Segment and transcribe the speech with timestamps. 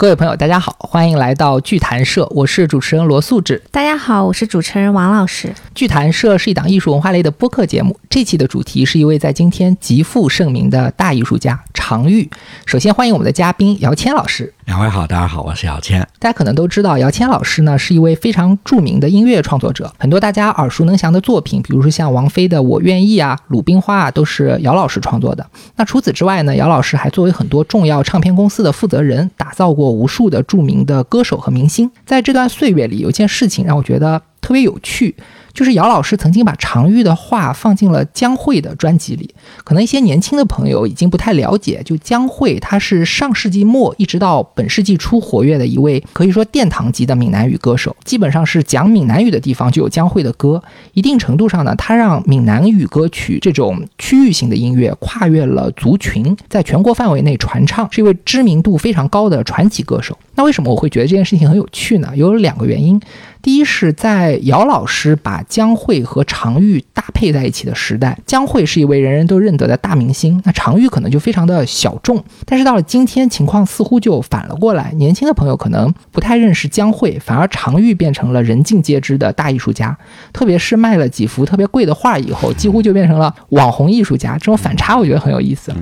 [0.00, 3.62] 各位朋友，大家好，欢迎来到剧谈社，我是主持人罗素志。
[3.70, 5.52] 大家好，我是主持人王老师。
[5.80, 12.28] 剧谈社是一档艺术文化类的播客节目，这期的主题是一位在今天极负盛名的大艺术家常玉。
[12.66, 14.52] 首先欢迎我们的嘉宾姚谦老师。
[14.66, 16.06] 两位好，大家好，我是姚谦。
[16.18, 25.46] 大家可能都知道，姚谦老师呢是一位非常著名的音乐创作者，很多大家耳熟能详的作品，比如说像王菲的《我愿意》啊，《鲁冰花》啊，都是姚老师创作的。
[25.76, 31.90] 那除此之外呢，姚老师还作为很多重要唱片公司的负责人，打造过无数的著名的歌手和明星。
[32.04, 35.16] 在这段岁月里，有一件事情让我觉得特别有趣。
[35.52, 41.82] 就是姚老师曾经把常玉的话放进了江蕙的专辑里，可能一些年轻的朋友已经不太了解。
[41.84, 50.62] 就江蕙，她是上世纪末一直到本世纪初活跃的一位可以说殿堂级的闽南语歌手，基本上是讲闽南语的地方就有江蕙的歌。
[50.94, 60.16] 一定程度上呢，她让闽南语歌曲这种区域性的音乐跨越了族群，在全国范围内传唱，是一位知名度非常高的传奇歌手。
[60.34, 62.10] 那为什么我会觉得这件事情很有趣呢？
[62.14, 63.00] 有两个原因。
[63.42, 72.22] 第一是在姚老师把江蕙和常玉搭配在一起的时代，江蕙是一位人人都认得的大明星，那常玉可能就非常的小众。
[72.44, 79.96] 但是到了今天，情况似乎就反了过来，年轻的朋友可能不太认识江蕙，反而常玉变成了人尽皆知的大艺术家。
[80.32, 84.34] 特别是卖了几幅特别贵的画以后，几乎就变成了网红艺术家。
[84.34, 85.72] 这种反差，我觉得很有意思。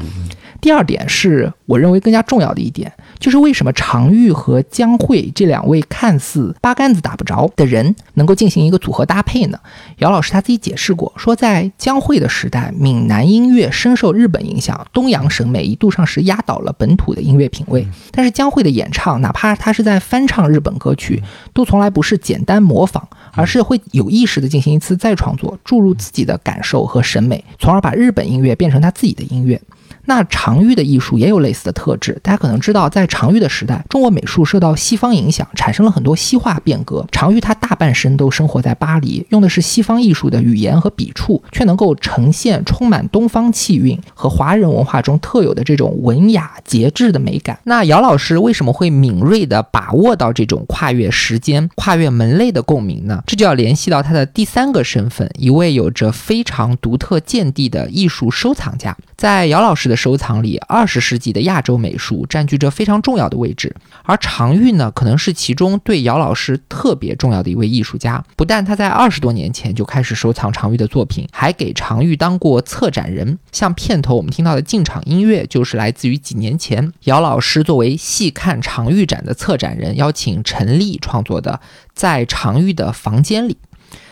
[0.61, 9.59] 第二点是我认为更加重要的一点，就是为什么常玉和江蕙这两位看似八竿子打不着的人能够进行一个组合搭配呢？
[9.99, 17.87] 姚老师他自己解释过，说在江蕙的时代，闽南音乐深受日本影响，东洋审美一度上是压倒了本土的音乐品味。
[18.11, 29.61] 但是江蕙的演唱，哪怕他是在翻唱日本歌曲，都从来不是简单模仿，而是会有意识的进行一次再创作，注入自己的感受和审美，从而把日本音乐变成他自己的音乐。
[30.09, 37.07] 那常玉的艺术也有类似的特质，大家可能知道，在常玉的时代，中国美术受到西方影响，产生了很多西化变革。
[37.13, 47.59] 常玉他大半生都生活在巴黎，用的是西方艺术的语言和笔触，却能够呈现充满东方气韵和华人文化中特有的这种文雅节制的美感。
[47.65, 53.23] 那姚老师为什么会敏锐地把握到这种跨越时间、跨越门类的共鸣呢？
[53.27, 58.97] 这就要联系到他的第三个身份，一位有着非常独特见地的艺术收藏家。
[59.19, 68.25] 在姚老师的收藏里，二十世纪的亚洲美术占据着非常重要的位置，而常玉呢，可能是其中对姚老师特别重要的一位艺术家。
[68.37, 73.39] 不但他在二十多年前就开始收藏常玉的作品，还给常玉当过策展人。
[73.53, 81.61] 像片头我们听到的进场音乐，就是来自于几年前姚老师作为细看常玉展的策展人，邀请陈丽创作的
[81.93, 83.55] 《在常玉的房间里》。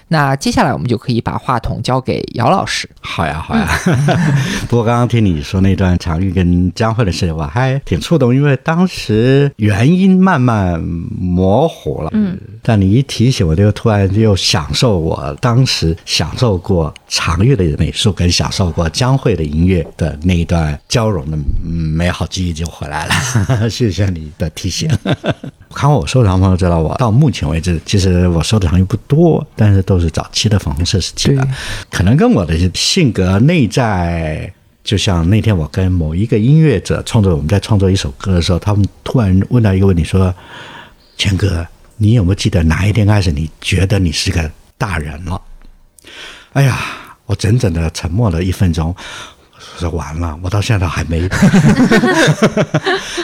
[0.08, 2.88] 那接下来我们就可以把话筒交给姚老师。
[3.00, 3.68] 好呀，好呀。
[4.68, 12.10] 不过刚刚听你说那段常玉跟江慧的事，我还挺触动，因为当时原因慢慢模糊了。
[12.12, 12.38] 嗯。
[12.62, 23.14] 但你一提醒，我就突然又享受我当时享受过常玉的美术，跟享受过江慧的音乐的那一段交融的美好记忆就回来了。
[23.70, 24.88] 谢谢你的提醒。
[25.74, 31.48] 看我收藏朋友知道，我到目前为止，其实我收藏又不多，但是都是早期的粉红色时期的，
[31.90, 34.52] 可能跟我的性格内在，
[34.84, 40.34] 就像那天我跟某一个音乐者创作，我们在创作一首歌的时候，他们突然问到一个问题，说
[41.18, 45.40] ：“钱哥，你有没有记得哪一天开始，你觉得你是个大人了？”
[46.54, 46.78] 哎呀，
[47.26, 48.94] 我整整的沉默了一分钟。
[49.78, 51.20] 说完了，我到现在还没。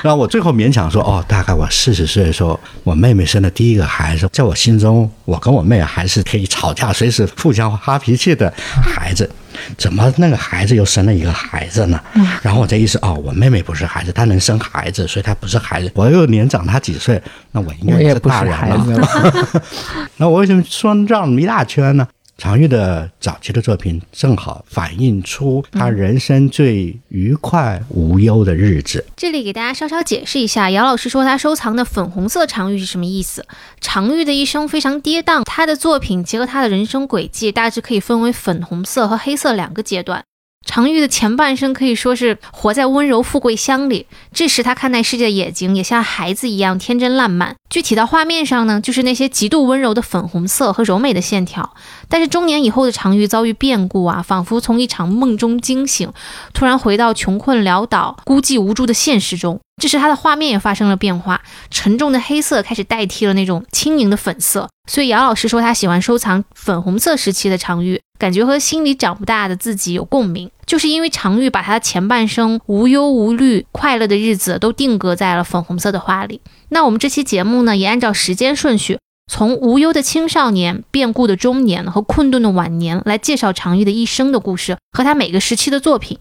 [0.03, 8.53] 然后我最后勉强说：“哦，大概我四十岁的时候，我妹妹生的第一个孩子，在我心中，我跟我妹还是可以吵架、随时互相发脾气的
[8.83, 9.31] 孩子。
[9.77, 12.01] 怎么那个孩子又生了一个孩子呢？
[12.43, 15.91] 然后我这意思哦，我妹妹不是孩子，她能生孩子，所以她不是孩子。
[15.95, 17.23] 我又年长她几岁，
[17.53, 19.09] 那我应该是大人了。
[20.17, 22.07] 那我为什么说绕那么一大圈呢？”
[22.43, 29.07] 常玉的早期的作品正好反映出他人生最愉快无忧的日子。
[29.17, 33.47] 这里给大家稍稍解释一下，姚老师说他收藏的粉红色常玉是什么意思？
[33.81, 40.25] 常玉的一生非常跌宕，他的作品结合他的人生轨迹，大致可以分为粉红色和黑色两个阶段。
[40.67, 47.55] 常玉的前半生可以说是活在温柔富贵乡里，这时他看待世界的眼睛也像孩子一样天真烂漫。
[47.73, 51.75] 具体到画面上呢，就是那些极度温柔的粉红色和柔美的线条。
[52.07, 56.13] 但是中年以后的常玉遭遇变故啊，仿佛从一场梦中惊醒，
[56.53, 59.59] 突然回到穷困潦倒、孤寂无助的现实中。
[59.81, 61.41] 这时他的画面也发生了变化，
[61.71, 64.69] 沉重的黑色开始代替了那种轻盈的粉色。
[64.87, 76.41] 所以姚老师说他喜欢收藏粉红色时期的常玉，感觉和心里长不大的自己有共鸣，就是因为常玉把他的前半生无忧无虑、快乐的日子都定格在了粉红色的画里。
[76.71, 78.99] 那我们这期节目呢，也按照时间顺序，
[79.31, 86.17] 从无忧的青少年、变故的中年和困顿的晚年来介绍常玉的一生的故事和他每个时期的作品。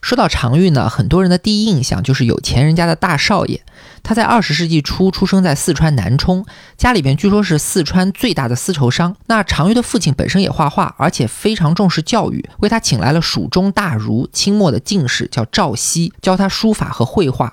[0.00, 3.60] 说到常玉呢，很多人的第一印象就是有钱人家的大少爷。
[4.02, 6.46] 他在二十世纪初出生在四川南充，
[6.76, 9.16] 家里边据说是四川最大的丝绸商。
[9.26, 17.52] 那常玉的父亲本身也画画，而且非常重视教育，为他请来了蜀中大儒、清末的进士叫赵熙，教他书法和绘画。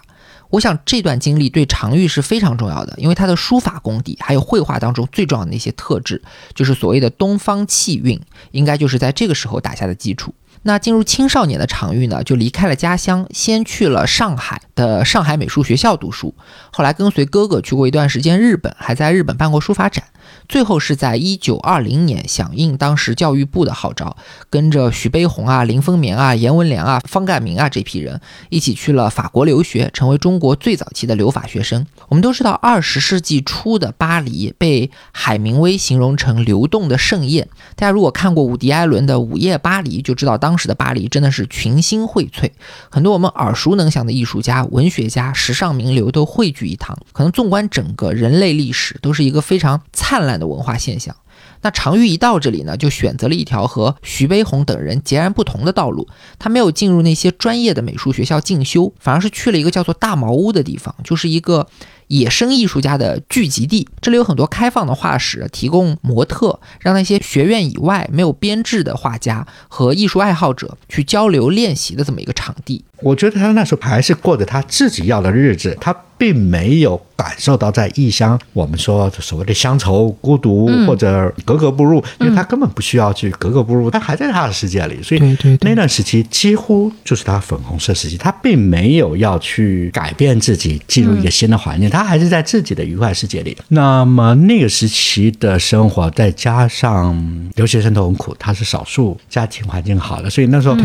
[0.52, 6.22] 我想这段经历对常玉是非常重要的，因为他的书法功底还有绘画当中最重要的那些特质，
[6.54, 10.36] 就是所谓的东方气韵，应该就是在这个时候打下的基础。
[10.64, 14.62] 那进入青少年的场域呢，就离开了家乡，先去了上海。
[14.76, 16.34] 的上海美术学校读书，
[16.72, 20.06] 后来跟随哥哥去过一段时间日本，还在日本办过书法展。
[20.48, 24.16] 最后是在一九二零年，响应当时教育部的号召，
[24.50, 31.86] 跟着徐悲鸿啊、林风眠啊、阎文良啊、方干民啊这批人一起去了法国留学，成为中国最早期的留法学生。
[32.08, 37.48] 我们都知道，二十世纪初的巴黎被海明威形容成流动的盛宴。
[37.76, 42.50] 大家如果看过伍迪·艾伦的《午夜巴黎》，就知道当时的巴黎真的是群星荟萃，
[42.90, 46.98] 很多我们耳熟能详的艺术家、文学家、时尚名流都汇聚一堂。
[47.12, 51.16] 可能纵观整个人类历史，都是一个非常灿烂的文化现象。
[51.62, 56.08] 那常玉一到这里呢，就选择了一条和徐悲鸿等人截然不同的道路。
[56.38, 61.68] 他没有进入那些专业的美术学校进修，反而是去了一个叫做大茅屋的地方，就是一个。
[62.14, 72.86] 野生艺术家的聚集地，这里有很多开放的画室，提供模特，让那些学院以外没有编制的画家和艺术爱好者去交流练习的这么一个场地。
[73.02, 85.02] 我觉得他那时候还是过着他自己要的日子，他并没有感受到在异乡我们说所谓的乡愁、孤独或者格格不入，因为他根本不需要去格格不入，他还在他的世界里。
[85.04, 93.58] 所以那段时期几乎就是他粉红色时期，他并没有要去改变自己，进入一个新的环境，他还是在自己的愉快世界里。
[93.70, 100.76] 那么那个时期的生活，再加上留学生都很苦，他是少数家庭环境好的，所以那时候。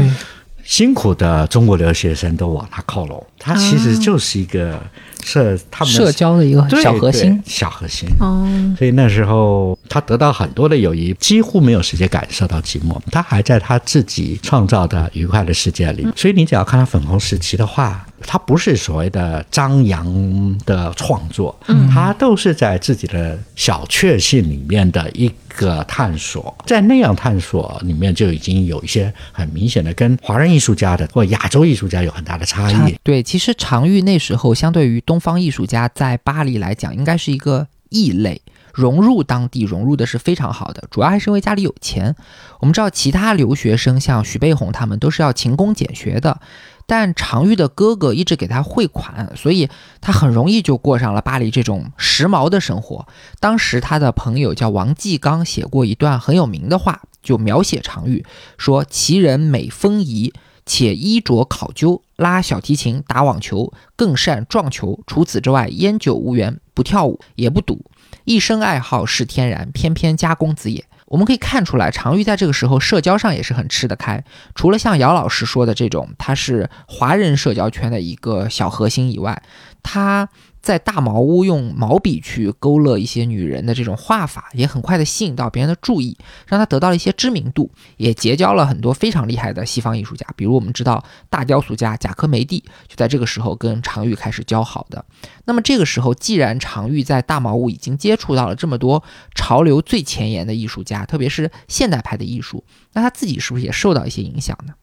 [0.64, 4.78] 辛苦的中国留学生都往他靠拢，他其实就是一个
[5.22, 8.08] 社他们社交的一个小核心，小核心。
[8.20, 8.46] 哦，
[8.78, 12.98] 所以那时候他得到很多的友谊，几乎没有时间感受到寂寞。
[13.10, 16.06] 他还在他自己创造的愉快的世界里。
[16.16, 25.30] 所以你只要看他粉红时期的话，他不是所谓的张扬的创作，嗯他都是在自己的小确幸里面的一。
[25.58, 32.96] 个探索，在那样探索里面就已经有一些很明显的跟华人艺术家的或亚洲艺术家有很大的差异。
[33.02, 38.40] 对，其实常玉那时候相对于东方艺术家在巴黎来讲，应该是一个异类，
[38.72, 42.14] 融入当地融入的是非常好的，主要还是因为家里有钱。
[42.60, 46.40] 我们知道其他留学生像徐悲鸿他们都是要勤工俭学的。
[46.88, 49.68] 但常玉的哥哥一直给他汇款，所以
[50.00, 53.06] 他很容易就过上了巴黎这种时髦的生活。
[53.40, 58.24] 当时他的朋友叫王继刚，写过一段很有名的话，就描写常玉
[58.56, 60.32] 说：“其人美风仪，
[60.64, 64.98] 且衣着考究，拉小提琴、打网球，更善撞球。
[65.06, 67.84] 除此之外，烟酒无缘，不跳舞，也不赌，
[68.24, 74.22] 一生爱好是天然，偏偏家公子也。”我们可以看出来，常玉在这个时候社交上也是很吃得开。
[74.54, 79.42] 除了像姚老师说的这种，他是华人社交圈的一个小核心以外，
[79.82, 80.28] 他。
[80.68, 86.14] 在大茅屋用毛笔去勾勒一些女人的这种画法，也很快的吸引到别人的注意，
[86.46, 90.26] 让他得到了一些知名度，也结交了很多非常厉害的西方艺术家。
[90.36, 95.02] 比如我们知道大雕塑家贾科梅蒂就在这个时候跟常玉开始交好的。
[95.46, 99.02] 那么这个时候，既然常玉在大茅屋已经接触到了这么多
[99.34, 104.74] 潮流最前沿的艺术家，特别是现代派的艺术，那他自己是不是也受到一些影响呢？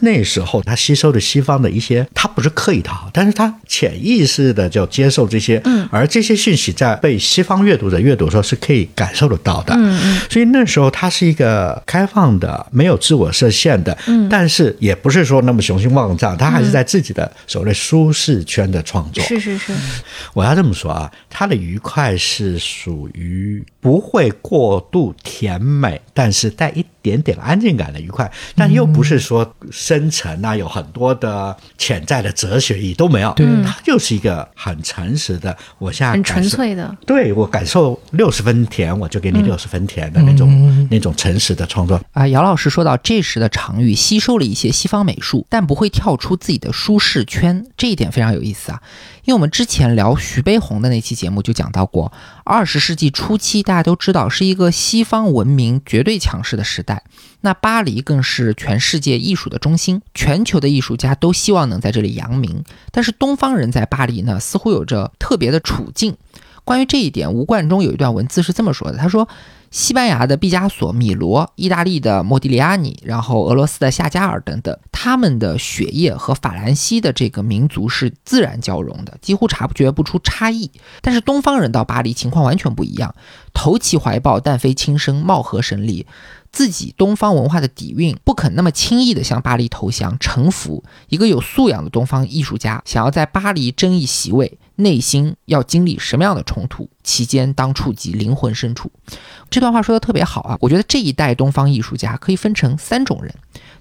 [0.00, 19.72] 那时候他吸收的西方的一些，他不是刻意讨好，但是他潜意识的就接受这些，嗯，而这些讯息在被西方阅读者阅读的时候是可以感受得到的，嗯嗯，所以那时候他是一个开放的，没有自我设限的，嗯，但是也不是说那么雄心万丈，他还是在自己的所谓舒适圈的创作，是是是，
[20.34, 26.84] 我要这么说啊，他的愉快是属于不会过度甜美，但是带一。
[27.02, 33.32] 点点安静感的愉快，但又不是说深沉啊，有很多的潜在的哲学意义都没有。
[33.34, 36.96] 对它就是一个很诚实的，我现在很纯粹的。
[37.04, 42.00] 对我感受六十分甜，我就给你六十分甜的那种、那种诚实的创作。
[42.12, 48.80] 啊，姚老师说到这时的常玉吸收了一些西方美术，但不会跳出自己的舒适圈，这一点非常有意思啊。
[49.24, 52.12] 因为我们之前聊徐悲鸿的那期节目就讲到过，
[52.44, 57.04] 二十世纪初期大家都知道是一个西方文明绝对强势的时代，
[57.42, 66.16] 那巴黎更是全世界艺术的中心，全球的艺术家都希望能在这里扬名，但是东方人在巴黎呢，似乎有着特别的处境。
[66.64, 69.28] 关于这一点，吴冠中有一段文字是这么说的：“他说，
[69.72, 80.70] 西班牙的毕加索、米罗，意大利的莫迪里亚尼，然后俄罗斯的夏加尔等等，他们的血液和法兰西的这个民族是自然交融的，几乎察觉不出差异。
[81.00, 83.14] 但是东方人到巴黎情况完全不一样，
[83.54, 86.06] 投其怀抱，但非轻生，貌合神离。”
[86.52, 90.84] 自己东方文化的底蕴，不肯那么轻易地向巴黎投降臣服。
[91.08, 96.88] 一个有素养的东方艺术家，想要在巴黎争一席位，内心要经历什么样的冲突？
[97.02, 98.90] 其间当触及灵魂深处。
[99.50, 100.58] 这段话说的特别好啊！
[100.60, 103.34] 我觉得这一代东方艺术家可以分成三种人，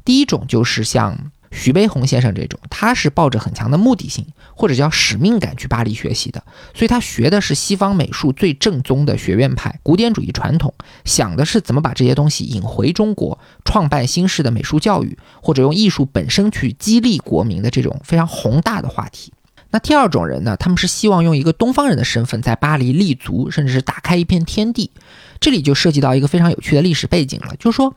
[0.04, 1.32] 第一种就是像。
[1.54, 6.42] 徐悲鸿先生这种，他是抱着很强的目的性或者叫使命感去巴黎学习的，
[6.74, 19.34] 所以他学的是西方美术最正宗的学院派古典主义传统，想的是怎么把这些东西引回中国，创办新式的美术教育，或者用艺术本身去激励国民的这种非常宏大的话题。
[19.72, 24.92] 那第二种人呢，他们是希望用一个东方人的身份在巴黎立足，甚至是打开一片天地。
[25.40, 27.96] 这里就涉及到一个非常有趣的历史背景了，就是说。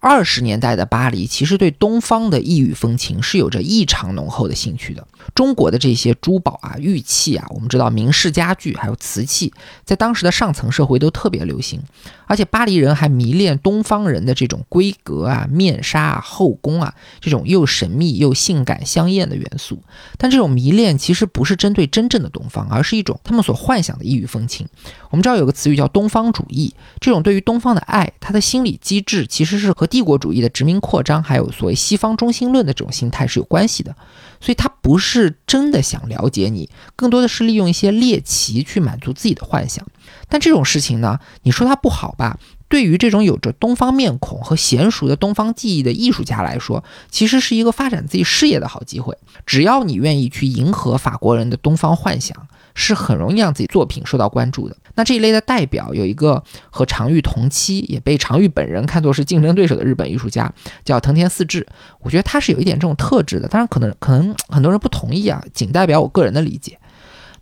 [0.00, 5.06] 二十年代的巴黎其实对东方的异域风情是有着异常浓厚的兴趣的。
[5.34, 9.52] 中国的这些珠宝啊、玉器啊，我们知道明式家具还有瓷器，
[9.84, 11.80] 在当时的上层社会都特别流行。
[12.26, 19.82] 而且巴黎人还迷恋东方人的这种规格啊、面纱啊、后宫啊这种又神秘又性感香艳的元素。
[20.16, 24.66] 但这种迷恋其实不是针对真正的东方，而是一种他们所幻想的异域风情。
[25.10, 33.94] 我们知道有个词语叫东方主义，这种对于东方的爱，它的心理机制其实是和帝国主义的殖民扩张，还有所谓西方中心论的这种心态是有关系的。
[34.40, 39.84] 所以他不是真的想了解你，更多的是利用一些猎奇去满足自己的幻想。
[40.28, 42.38] 但这种事情呢，你说它不好吧？
[42.68, 49.18] 对于这种有着东方面孔和娴熟的东方技艺的艺术家来说，其实是一个发展自己事业的好机会。
[49.44, 52.46] 只要你愿意去迎合法国人的东方幻想。
[52.72, 54.76] 是很容易让自己作品受到关注的。
[54.94, 60.52] 那这一类的代表有一个和常玉同期，也被常玉本人看作是竞争对手的日本艺术家，
[60.84, 61.66] 叫藤田四治。
[62.00, 66.78] 我觉得他是有一点这种特质的，当然可能可能很多人不同意啊，仅代表我个人的理解。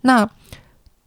[0.01, 0.29] 那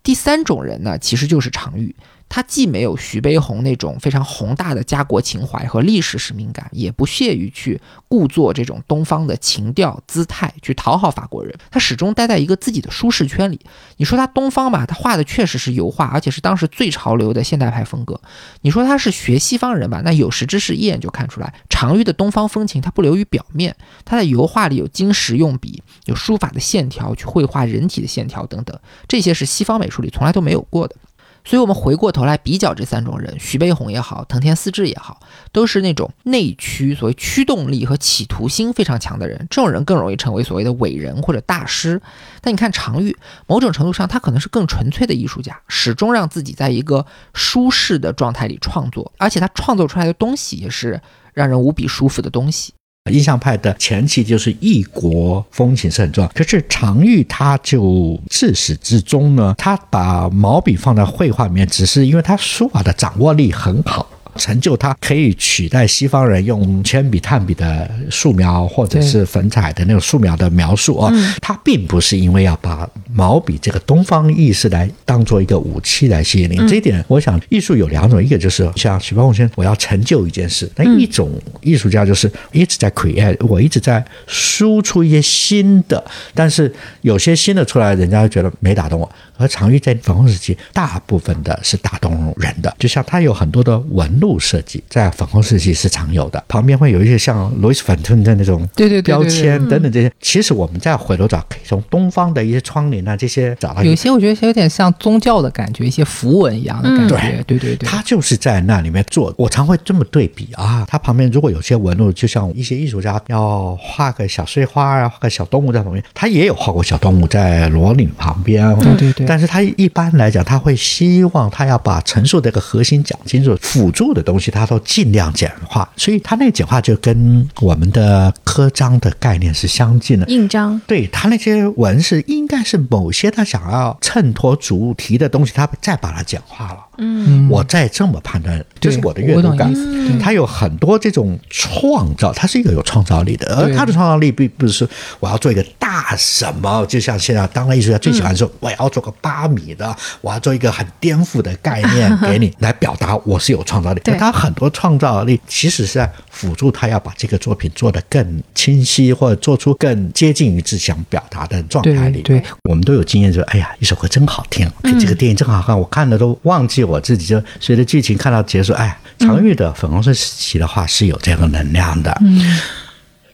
[0.03, 1.95] 第三种人呢，其实就是常玉。
[2.35, 11.55] 他既没有徐悲鸿那种非常宏大的家国情怀和历史使命感，也不屑于去故作这种东方的情调姿态去讨好法国人。
[11.71, 13.61] 他始终待在一个自己的舒适圈里。
[13.99, 18.19] 你说他东方吧，他画的确实是油画，而且是当时最潮流的现代派风格。
[18.63, 23.77] 你说他是学西方人吧，那有识之士一眼就看出来，常玉的东方风情他不流于表面。
[24.07, 30.97] 他在油画里有金石用笔，有书法的线条去绘画人体的线条等等，这些是西方美术里从来都没有过的。
[31.45, 35.21] 所以，我们回过头来比较这三种人，徐悲鸿也好，藤田四治也好，
[35.51, 39.39] 都是那种内驱，所谓驱动力和企图心非常强的人。
[39.51, 42.01] 这种人更容易成为所谓的伟人或者大师。
[42.41, 51.01] 但你看常玉，某种程度上他可能是更纯粹的艺术家，始终让自己在一个舒适的状态里创作，而且他创作出来的东西也是
[51.35, 52.73] 让人无比舒服的东西。
[53.11, 64.09] 印象派的前期就是异国风情是很重要，可是常玉他就自始至终呢，他把毛笔放在绘画里面，只是因为他书法的掌握力很好。
[64.37, 71.13] 成就它可以取代西方人用铅笔、炭笔的素描，或者是粉彩的那种素描的描述啊。
[71.41, 76.57] 它并不是因为要把毛笔这个东方意识来当做一个武器来吸引你。
[76.69, 86.03] 这一点，我想艺术有两种，一个就是像许光宏先生，我要成就一件事；那一种艺术家就是一直在 create，我一直在输出一些新的，
[86.35, 86.73] 但是
[87.03, 89.11] 有些新的出来，人家觉得没打动我。
[89.37, 100.11] 而常玉在粉红时期，大部分的是打动人的，就像他有很多的纹路设计，在粉红设计是常有的，旁边会有一些像 Louis Vuitton 的那种对对标签等等这些。
[100.21, 103.83] 其实我们再回头找，可以从东方的一些窗帘啊这些找到。
[103.83, 107.43] 有些我觉得有点像宗教的感觉，一些符文一样的感觉。
[107.49, 109.35] 对对对，他就是在那里面做。
[109.37, 118.63] 我常会这么对比啊，他旁边如果有些纹路，就像一些艺术家要画个小碎花啊，画个小动物在旁边，他也有画过小动物在罗岭旁边。
[118.79, 119.27] 对对对。
[119.27, 130.27] 但是他一般来讲，他会希望他要把陈述这个核心讲清楚，辅助有的东西它都尽量简化，所以它那个简化就跟我们的刻章的概念是相近的。
[130.27, 136.79] 印章，对他那些文是应该是某些他想要衬托主题的东西，他再把它简化了。
[136.99, 139.73] 嗯，我再这么判断，这是我的阅读感。
[140.21, 144.89] 他有很多这种创造，他是一个有创造力的，而他的创造力并不是说
[145.21, 154.01] 我要做一个大什么，就像现在当代艺术家最喜欢说，我要做个八米的，我要做一个很颠覆的概念给你来表达我是有创造力。
[154.05, 154.17] 对。
[154.19, 162.21] 他很多创造力其实是在辅助他要把这个作品做得更清晰，或者做出更接近于自己想表达的状态里。
[162.23, 162.45] 对对。
[162.65, 172.59] 我们都有经验，说哎呀，一首歌真好听，嗯这个电影真好看，我看了都忘记我自己，就随着剧情看到结束，哎，常玉的粉红色时期的话是有这个能量的，嗯，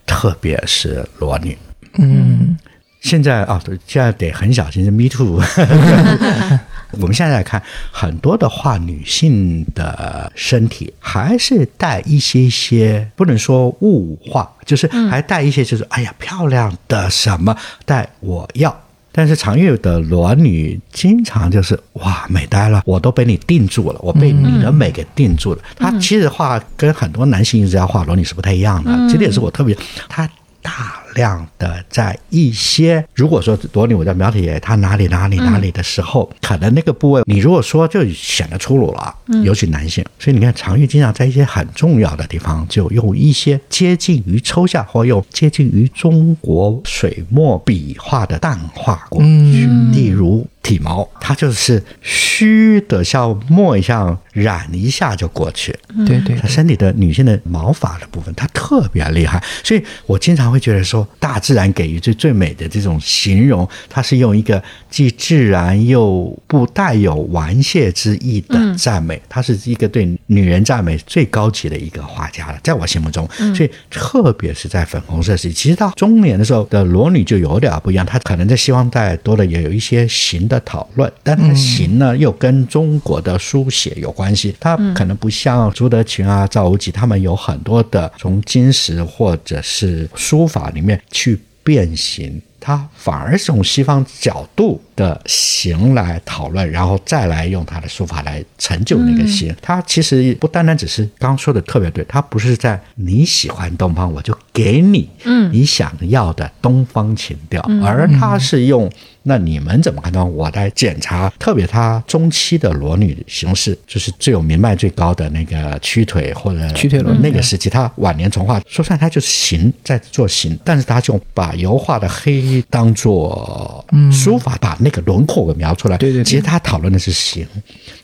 [0.06, 1.56] 特别是裸女。
[1.98, 2.56] 嗯，
[3.00, 5.42] 现在啊，对，现在得很小心，是 Me Too。
[6.92, 7.62] 我们现在来看，
[7.92, 18.74] 很多的话，女性的身体还是带一些些，不能说物化，就是还带一些，就是、哎呀，漂亮的什么，带我要。
[19.18, 25.58] 但是常玉的裸女经常就是哇美呆了，我都被你定住了，我被你的美给定住了。
[25.76, 29.76] 她其实画跟很多男性艺术家画裸女是不太一样的，这点是我特别，
[30.08, 30.30] 她
[30.62, 50.46] 大量的在一些，如果说裸女我在描写她哪里哪里哪里的时候，可能那个部位你如果说就显得粗鲁了，尤其男性，所以你看常玉经常在一些很重要的地方就用一些接近于抽象或用接近于中国水墨笔画的淡化过去，例如。
[50.60, 55.75] 体毛，它就是虚的，像墨一样染一下就过去。
[56.07, 73.28] 对对她身体的女性的毛发的部分，它特别厉害，所以我经常会觉得说，大自然给予最最美的这种形容，它是用一个既自然又不带有玩亵之意的赞美，它是一个对女人赞美最高级的一个画家了，在我心目中。
[73.54, 92.40] 所以特别是在粉红色时期，其实到中年的时候的裸女就有点不一样，她可能在西方带多了也有一些形的讨论，但她的形呢又跟中国的书写有关系，它可能不像朱德群啊、赵无极他们有很多的从金石或者是书法里面去变形。
[92.61, 99.54] 它反而是从西方角度的形来讨论，然后再来用他的书法来成就那个形。
[99.62, 105.09] 它其实不单单只是刚刚说的特别对，它不是在你喜欢东方，我就给你
[105.52, 108.90] 你想要的东方情调，而它是用。
[109.28, 111.30] 那你们怎么看到我来检查？
[111.38, 125.98] 特别他中期的裸女形式，就是最有名脉最高的那个屈腿或者屈腿裸那个时期，他晚年从画，说出来他就是形在做形，但是他就把油画的黑当做书法，把那个轮廓给描出来。
[125.98, 127.46] 对对对其实他讨论的是形，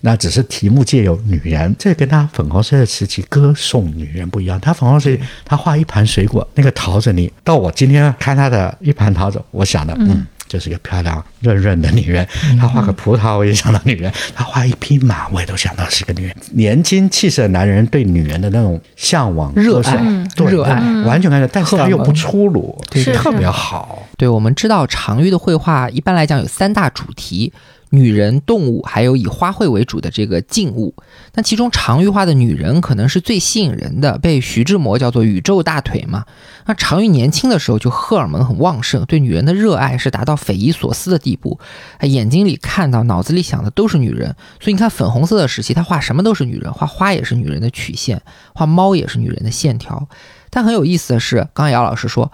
[0.02, 4.60] 那只是题目借由女人，这跟他粉红色的时期歌颂女人不一样。
[4.60, 10.26] 他粉红色时期，她画一盘水果，那个桃子你到我今天看他的一盘桃子，我想的嗯。
[10.46, 12.26] 就是一个漂亮润润的女人，
[12.59, 16.37] 她画个葡萄我也想到女人，她画一匹马我也都想到是个女人。
[16.52, 19.96] 年轻气盛的男人对女人的那种向往、热爱
[20.37, 20.80] 对热爱。
[21.04, 24.02] 完全看到，但是他又不粗鲁，是特别好。
[24.16, 27.52] 对，我们知道常玉的绘画一般来讲有三大主题：
[27.94, 30.94] 女人、动物，还有以花卉为主的这个静物。
[31.35, 36.24] 那其中常玉画的女人可能是最吸引人的，被徐志摩叫做“宇宙大腿”嘛。
[36.66, 41.59] 那常玉年轻的时候就荷尔蒙很旺盛，对女人的热爱是达到匪夷所思的地步，
[41.98, 44.35] 哎眼睛里看到、脑子里想的都是女人。
[44.61, 48.22] 所以你看粉红色的时期，他画什么都是女人，画花也是女人的曲线，
[48.54, 50.09] 画猫也是女人的线条。
[50.50, 52.30] 但很有意思的是，刚才姚老师说，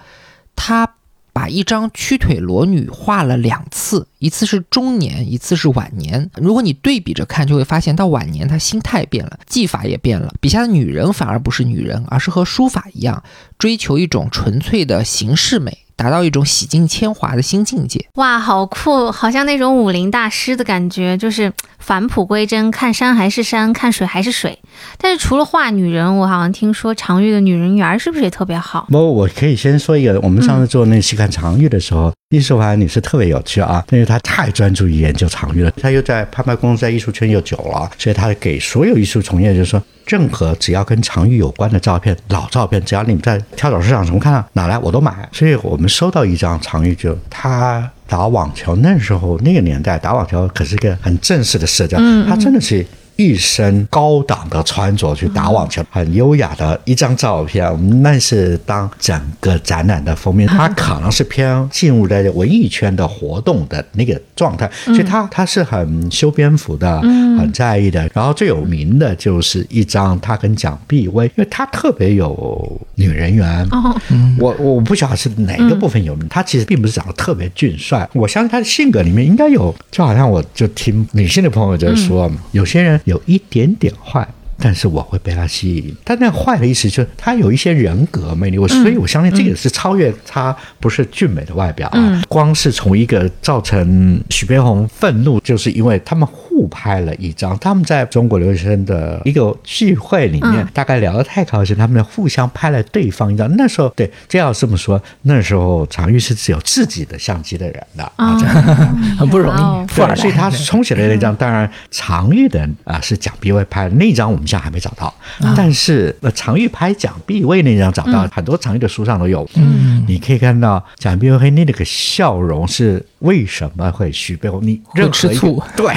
[0.55, 0.95] 他
[1.33, 6.31] 把一张屈腿裸女画了两次，一次是中年，一次是晚年。
[6.35, 10.33] 如果你对比着看，就会发现到晚年她心态变了，技法也变了。
[10.41, 13.23] 笔下的女人反而不是女人，而是和书法一样，
[13.59, 18.03] 追求一种纯粹的形式美，达到一种洗尽铅华的新境界。
[18.15, 24.59] 哇，好酷，好像那种武林大师的感觉，就是返璞归真，看山还是山，看水还是水。
[24.97, 28.87] 但是除了画女人，我好像听说常玉的女人缘是不是也特别好？
[28.89, 45.29] 不，我可以先说一个，我们上次做那个细看常玉的时候，艺术华女士特别有趣啊，因为她太专注于研究藏玉了，她又在拍卖公司、在艺术圈又久了，所以她给所有艺术从业者说，任何只要跟藏玉有关的照片、老照片，只要你们在跳蚤市场什么看到哪来我都买。
[45.33, 52.87] 所以我们收到一张藏玉就他打网球，那时候那个年代打网球可是个很正式的社交，他真的是。
[53.21, 57.61] 一身高档的穿着去打网球，很优雅的一张照片。
[58.03, 68.09] 那是当整个展览的封面，它可能是偏进入在文艺圈的活动的那个状态，所以他他是很修边幅的，很在意的。
[68.15, 73.63] 然后最有名的就是一张他跟蒋碧薇，因为他特别有 女人缘。
[73.71, 73.95] 哦，
[74.39, 84.27] 我我不晓得是哪个部分有名，他其实并不是长得特别俊帅，我相信他的性格里面应该有，就好像我就听女性的朋友就说，有些人有一点点坏。
[84.63, 103.51] 但是我会被他吸引，但那坏的意思就是他有一些人格魅力，我所以我相信这个是超越他不是俊美的外表啊，光是从一个造成许悲鸿愤怒，就是因为他们互拍了一张，他们在中国留学生的一个聚会里面，大概聊得太高兴，他们互相拍了对方一张。
[103.57, 108.37] 那时候对，这要这么说，那时候常玉是只有自己的相机的人的啊，
[109.19, 114.47] 很不容易，对，所以他冲起来那张，当然常玉的啊是蒋碧薇拍的那张，我们。
[114.51, 115.15] 现在还没找到，
[115.57, 119.49] 但是那常玉拍蒋碧薇那张找到，很多常玉的书上都有。
[119.55, 124.61] 嗯，你可以看到蒋碧薇那那个笑容是为什么会虚背后？
[124.61, 125.63] 你会吃醋？
[125.77, 125.87] 对，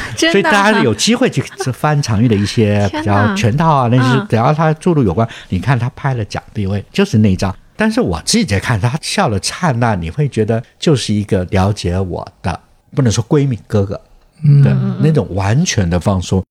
[0.16, 7.54] 所以大家有机会去翻常玉的一些比较全套啊，那些只要他注入有关，你看他拍了蒋碧薇就是那张。
[7.78, 12.58] 但是我自己在看，他笑的灿烂，你会觉得就是一个了解我的，
[12.94, 14.00] 不能说闺蜜哥哥
[14.64, 16.42] 的那种完全的放松。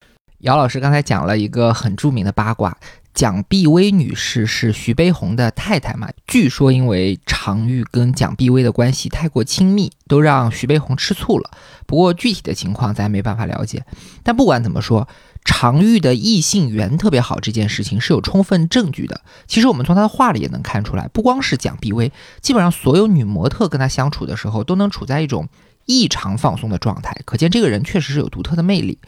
[0.42, 2.78] 姚老师刚才讲了一个很著名的八卦，
[3.16, 6.10] 蒋碧薇女士是徐悲鸿的太太嘛？
[6.28, 11.50] 据说因为常玉跟蒋碧薇的关系太过亲密，都让徐悲鸿吃醋了。
[11.88, 13.86] 不过具体的情况咱没办法了解。
[14.22, 15.08] 但不管怎么说，
[15.46, 19.22] 常玉的异性缘特别好这件事情是有充分证据的。
[19.48, 25.48] 其实我们从他的话里也能看出来，不光是蒋碧薇，基本上所有女模特跟他相处的时候，都能处在一种
[25.86, 29.00] 异常放松的状态，可见这个人确实是有独特的魅力。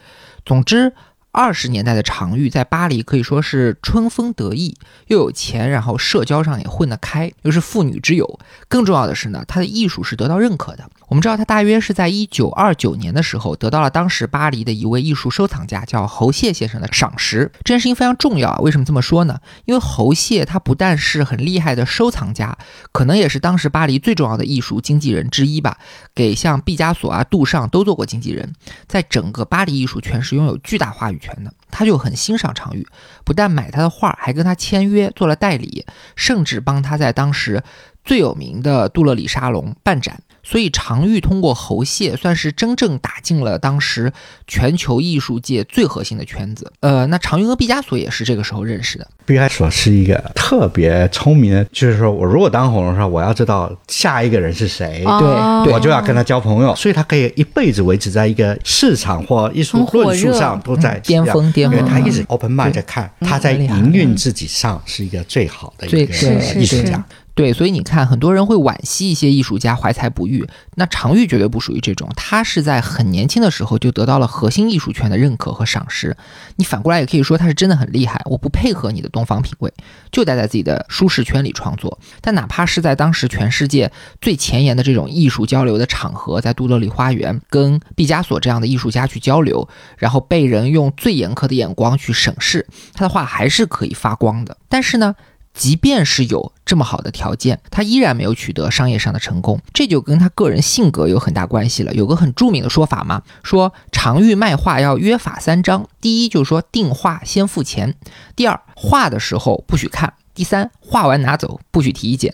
[0.46, 0.94] 总之。
[1.30, 8.38] 二十年代的常玉在巴黎可以说是春风得意，又有钱，然后社交上也混得开，又是妇女之友。
[8.66, 10.88] 更重要的是呢，他的艺术是得到认可的。
[11.08, 17.50] 我们知道他大约是在一九二九年的时候得到了当时巴黎的一位艺术收藏家叫侯谢先生的赏识。
[17.64, 18.58] 这件事情非常重要啊！
[18.58, 19.38] 为什么这么说呢？
[19.64, 22.56] 因为侯谢他不但是很厉害的收藏家，
[22.92, 25.78] 可能也是当时巴黎最重要的艺术经纪人之一吧。
[26.14, 28.52] 给像毕加索啊、杜尚都做过经纪人，
[28.86, 31.52] 在整个巴黎艺术圈是拥有巨大话语权的。
[31.70, 32.86] 他就很欣赏常玉，
[33.24, 35.84] 不但买他的画，还跟他签约做了代理，
[36.16, 37.62] 甚至帮他在当时
[38.04, 40.20] 最有名的杜勒里沙龙办展。
[40.40, 44.10] 所以常玉通过侯谢，算是真正打进了当时
[44.46, 46.72] 全球艺术界最核心的圈子。
[46.80, 49.06] 呃，那常玉和毕加索也是这个时候认识的。
[49.26, 56.74] 毕加索是一个特别聪明的，就是说我如果当红的时候，我要知道下一个人是谁，对，我就要跟他交朋友。
[56.74, 61.78] 所以他可以一辈子维持在一个市场或艺术论述上都在巅峰，巅峰。
[61.78, 66.14] 因为他一直 open mind 在看，他在营运自己上是一个最好的一个
[66.58, 67.04] 艺术家。
[67.38, 70.44] 对，所以你看，很多人会惋惜一些艺术家怀才不遇。
[70.74, 76.16] 那常玉绝对不属于这种，他是在很年轻的时候就得到了核心艺术圈的认可和赏识。
[76.56, 78.20] 你反过来也可以说他是真的很厉害。
[78.24, 79.72] 我不配合你的东方品味，
[80.10, 82.00] 就待在自己的舒适圈里创作。
[82.20, 94.56] 但哪怕是在当时全世界最前沿的这种艺术交流的场合，在杜乐里花园跟毕加索这样的艺术家去交流，然后被人用最严苛的眼光去审视，他的画还是可以发光的。
[94.68, 95.14] 但是呢？
[95.58, 101.92] 即便是有这么好的条件，他依然没有取得商业上的成功，这就跟他个人性格有很大关系了。
[101.92, 107.90] 有个很著名的说法嘛，说常玉卖画要约法三章：第一就是说订画先付钱；
[108.36, 112.32] 第二画的时候不许看；第三画完拿走，不许提意见，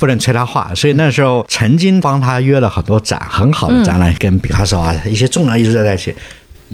[0.00, 0.74] 不能催他画。
[0.74, 6.12] 所以那时候曾经帮他约了很多展，很好的展览，跟毕卡索啊一些重要艺术家在一起，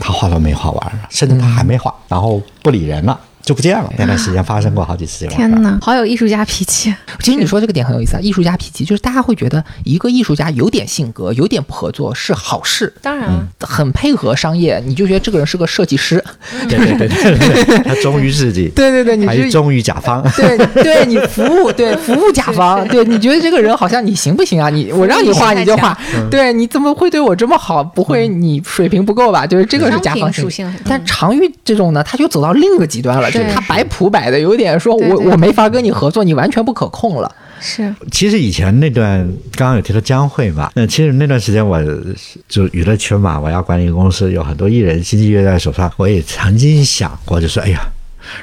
[0.01, 3.21] 他画都没画完，甚至他还没画，然后不理人了。
[3.49, 3.91] 就不见了。
[3.97, 5.27] 那段时间发生过好几次。
[5.29, 6.95] 天哪，好有艺术家脾气。
[7.21, 12.93] 其实你说这个点很有意思啊，艺术家脾气就是大家会觉得一个艺术家有点性格，有点不合作是好事。
[13.01, 13.31] 当然，
[13.61, 16.23] 很配合商业，你就觉得这个人是个设计师。
[16.69, 18.69] 对对对对对，他忠于自己。
[18.77, 20.23] 对对对，你是忠于甲方。
[20.37, 22.87] 对对，你服务对服务甲方。
[22.89, 24.69] 对，你觉得这个人好像你行不行啊？
[24.69, 25.97] 你我让你画你就画。
[26.31, 27.83] 对，你怎么会对我这么好？
[27.83, 29.47] 不会你水平不够吧？
[29.47, 30.71] 就是这个是甲方属性。
[30.85, 33.31] 但常玉这种呢，他就走到另一个极端了。
[33.44, 37.31] 他摆谱摆的有点说，我我没法跟你合作，你完全不可控了。
[37.61, 39.18] 是，其实以前那段
[39.57, 41.83] 刚刚有提到江蕙嘛，那其实那段时间我
[42.48, 47.81] 就娱乐圈嘛，我要管理公司，有很多艺人经纪约在手上，我也曾经想过，就说哎呀，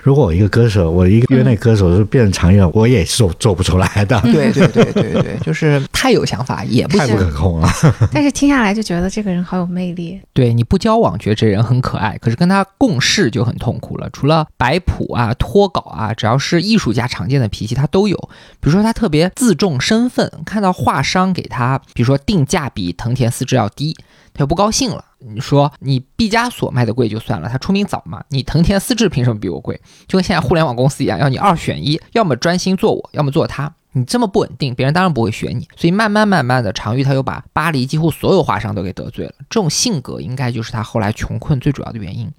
[0.04, 7.16] 如果我一个歌手，我一个乐内歌手是变成常玉，我也做做不出来的，对对对对对， 就是太有想法也不太不。
[7.18, 7.70] 可控了。
[8.12, 10.20] 但是听下来就觉得这个人好有魅力。
[10.34, 14.10] 对你不交往，觉得这人很可爱，可是跟他共事就很痛苦了。
[14.12, 18.18] 除了摆谱啊、脱稿啊，只要是艺术家常见的脾气，他都有。
[18.60, 23.96] 比如说，他特别自重身份，看到画商给他，比如说定价比藤田四治要低，
[24.36, 25.04] 他就不高兴了。
[25.18, 29.82] 你说你毕加索卖的贵就算了，他出名早嘛，你藤田四治凭什么比我贵？
[30.08, 33.74] 就跟现在互联网公司一样，要你二选一，要么专心做我，要么做他。
[33.94, 35.66] 你这么不稳定，别人当然不会选你。
[35.78, 39.34] 所以慢慢慢慢的，常玉他又把巴黎几乎所有画商都给得罪了。
[39.50, 42.30] 这种性格应该就是他后来穷困最主要的原因。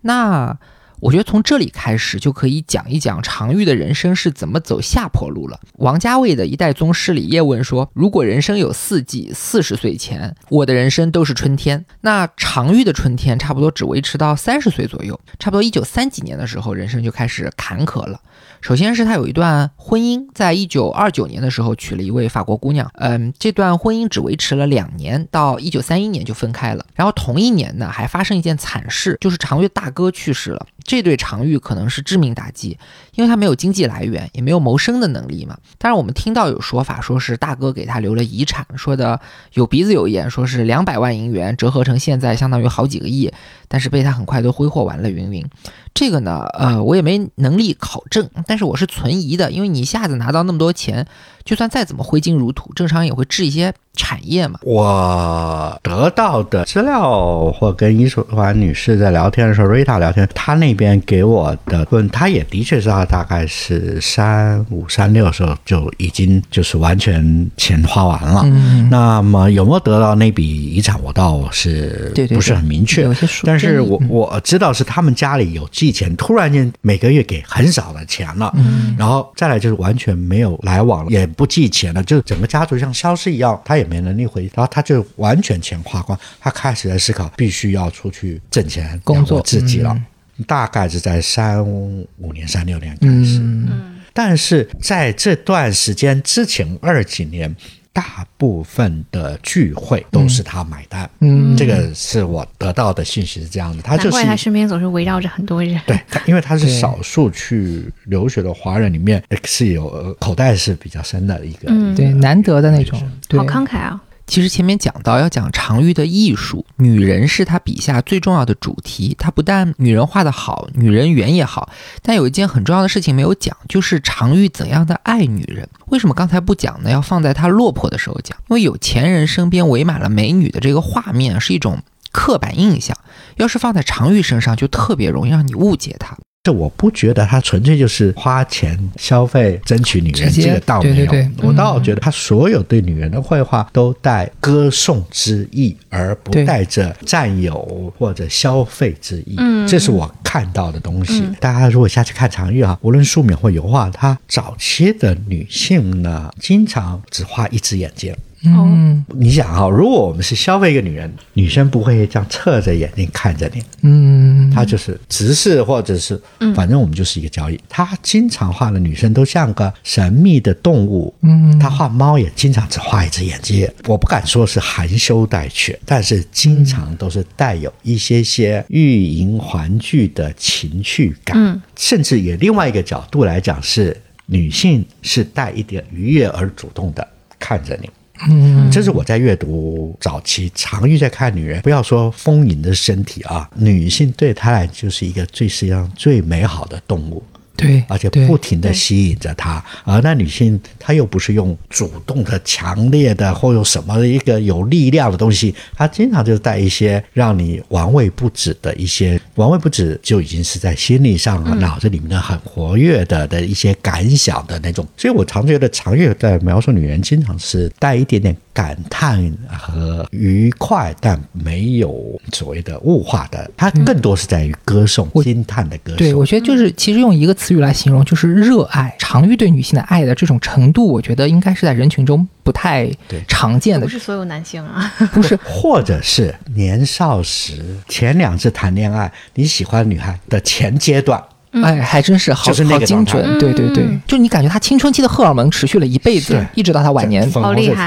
[0.00, 0.58] 那
[1.00, 5.58] 我觉得从这里开始就可以讲一讲常玉的人生是怎么走下坡路了。
[5.74, 11.84] 王家卫的一代宗师李叶问说：“如果人生有四季，四十岁前我的人生都是春天。
[12.00, 18.20] 那常玉的春天差不多只维持到三十岁左右，差不多一九三几年的时候，人生就开始坎坷了。
[18.60, 26.84] 首先是他有一段婚姻，在一九二九年的时候娶了一位法国姑娘，嗯，这段婚姻只维持了两年，到一九三一年就分开了。
[26.94, 30.66] 然后同一年呢，还发生一件惨事，就是常玉大哥去世了。
[30.88, 32.78] 这对常玉可能是致命打击，
[33.14, 35.58] 因为他没有经济来源，也没有谋生的能力嘛。
[35.76, 39.20] 当然，我们听到有说法，说是大哥给他留了遗产，说的
[39.52, 43.30] 有鼻子有眼，说是两百万银元，折合成现在相当于好几个亿，
[43.68, 45.46] 但是被他很快都挥霍完了，云云。
[45.92, 51.06] 这个呢，呃，我也没能力考证，但是我是存疑的，因为你一下子拿到那么多钱，
[51.44, 54.60] 就算再怎么挥金如土，正常也会置一些产业嘛。
[54.62, 68.42] 我得到的资料或跟伊淑环女士在聊天的时候瑞塔聊天，她那边给我的问，他也的确是他大概是三五三六的时候就已经就是完全钱花完了。
[68.44, 73.06] 嗯，那么有没有得到那笔遗产，我倒是不是很明确。
[73.42, 89.92] 但是我我知道是他们家里有寄钱，突然间每个月给很少的钱了，嗯然后再来就是完全没有来往了，也不寄钱了，就整个家族像消失一样，他也没能力回，然后他就完全钱花光，他开始在思考必须要出去挣钱工作自己了。
[89.92, 90.04] 嗯
[90.46, 93.96] 大概是在三五年、三六年开始，嗯。
[94.12, 97.54] 但是在这段时间之前二几年，
[97.92, 101.08] 大部分的聚会都是他买单。
[101.20, 105.80] 嗯，这个是我得到的信息是这样的，他就是他身边总是围绕着很多人。
[105.86, 111.94] 对，因为他是少数去留学的华人里面是有呃口袋是比较深的一个，嗯。
[111.94, 112.98] 对难得的那种，
[113.30, 114.00] 好慷慨啊！
[114.28, 119.16] 其实前面讲到要讲常玉的艺术，女人是他笔下最重要的主题。
[119.18, 121.70] 他不但女人画得好，女人缘也好，
[122.02, 125.66] 但有一件很重要的事情没有讲，就是常玉怎样的爱女人。
[125.86, 126.90] 为什么刚才不讲呢？
[126.90, 132.94] 要放在他落魄的时候讲，因为有钱人身边围满了美女的这个画面是一种刻板印象，
[133.36, 136.14] 要是放在常玉身上，就特别容易让你误解他。
[136.44, 140.94] 这我不觉得他纯粹就是花钱消费争取女人，这个倒没有。
[140.94, 149.34] 对对对我倒觉得他所有对女人的绘画都带歌颂之意，而不带着占有或者消费之意。
[149.36, 151.20] 嗯这是我看到的东西。
[151.20, 158.14] 嗯大家如果下去看常玉啊，无论素描或油画，她早期的女性呢，经常只画一只眼睛。
[158.44, 166.20] 嗯你想哈、如果我们是消费一个女人，女生不会这样侧着眼睛看着你，嗯，她就是直视或者是，
[166.54, 167.58] 反正我们就是一个交易。
[167.68, 173.68] 她经常画的女生都像个神秘的动物，嗯她画猫也经常只画一只眼睛。
[173.86, 183.96] 我不敢说是含羞带怯，但是经常都是带有一些些欲迎还拒的情趣感，嗯甚至也另外一个角度来讲，是
[184.26, 187.06] 女性是带一点愉悦而主动的
[187.38, 187.88] 看着你。
[188.28, 197.22] 嗯这是我在阅读早期常遇在看女人，不要说丰盈的身体啊，女性对她来就是一个最世界上最美好的动物。
[197.58, 214.86] 对，而且不停的吸引着他，而那女性她又不是用主动的、强烈的或有什么一个有力量的东西，她经常就带一些让你玩味不止的一些玩味不止，就已经是在心理上、脑子里面的很活跃的的一些感想的那种。
[214.96, 225.96] 所以我常觉得常月在描述女人，经常是带一点点感叹和愉快，但没有所谓的物化的，它更多是在于歌颂、惊叹的歌颂。
[225.96, 228.94] 对，我觉得就是其实用一个词语来形容，就是热爱。
[228.98, 232.90] 常玉对女性的爱的这种程度，我觉得应该是在人群中不太
[233.26, 233.90] 常见的不。
[233.90, 243.84] 是所有男性啊， 不是， 或者是年少时前两次谈恋爱，你喜欢女孩的前阶段，哎，还真是好，就是那个精准，对对对。
[243.84, 247.28] 嗯，就你感觉他青春期的荷尔蒙持续了一辈子，一直到他晚年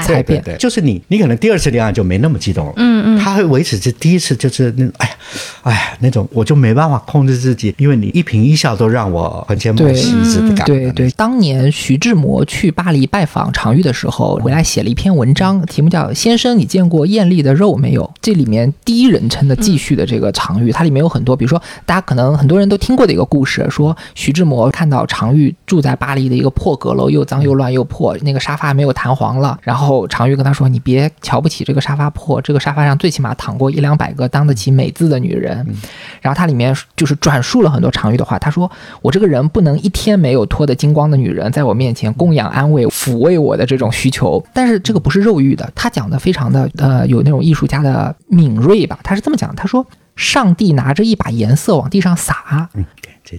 [0.04, 0.42] 才变。
[0.58, 5.14] 就是你，你可能第二次恋爱就没那么激动了，嗯嗯，他会维持这第一次就是那种哎呀，
[5.62, 18.02] 哎呀那种，我就没办法控制自己，因为你一颦一笑都让我魂牵梦对系一直的感对对，当年徐志摩去巴黎拜访常玉的时候，回来写了一篇文章，题目叫《先生，你见过艳丽的肉没有》。
[18.20, 35.66] 这里面第一人称的继续的这个常玉，它里面有很多，比如说大家可能很多人都听过的一个故事，说徐志摩看到常玉住在巴黎的一个破阁楼，又脏又乱又破，那个沙发没有弹簧了，然后常玉跟他说：“你别瞧不起这个沙发破，这个沙发上最起码躺过一两百个当得起美字的女人。”
[36.20, 38.38] 然后他里面就是转述了很多常玉的话。
[38.38, 38.70] 他说
[39.02, 44.44] ：“我这个人不能一天没有脱得精光的女人在我面前供养、安慰、抚慰我的这种需求。
[44.52, 48.98] 但是这个不是肉欲的，他讲的非常的呃有那种艺术家的敏锐吧。
[49.02, 49.86] 他是这么讲的，他说：
[50.16, 52.68] 上帝拿着一把颜色往地上撒，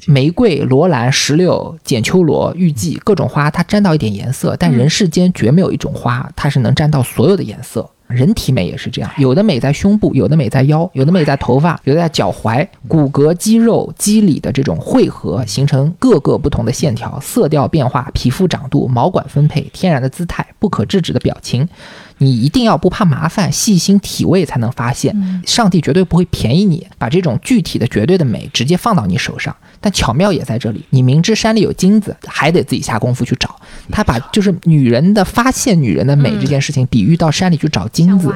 [0.08, 7.90] 玫瑰、罗兰、石榴、剪秋罗、玉荠各种花，它沾到一点颜色，但人世间绝没有一种花，它是能沾到所有的颜色。
[8.08, 21.68] 人体美也是这样，有的美在胸部，有的美在腰，有的美在头发，有的在脚踝，骨骼、肌肉、肌理的这种汇合，形成各个不同的线条、色调变化、皮肤长度、毛管分配、天然的姿态、不可制止的表情。
[22.20, 25.14] 你一定要不怕麻烦，细心体味才能发现。
[25.46, 29.54] 上帝绝对不会便宜你，把这种具体的、绝对的美直接放到你手上。
[29.82, 33.60] 但巧妙也在这里，你明知山里有金子，还得自己下功夫去找。
[33.92, 38.34] 他把就是女人的发现女人的美这件事情，比喻到山里去找金子。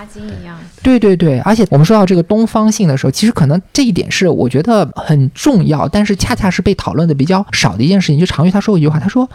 [0.84, 8.20] 对对对，而且我们说到这个东方性的时候，其实可能这一点是我觉得很重要，但是恰恰是被讨论的比较少的一件事情。
[8.20, 9.30] 就常玉他说过一句话，他说：“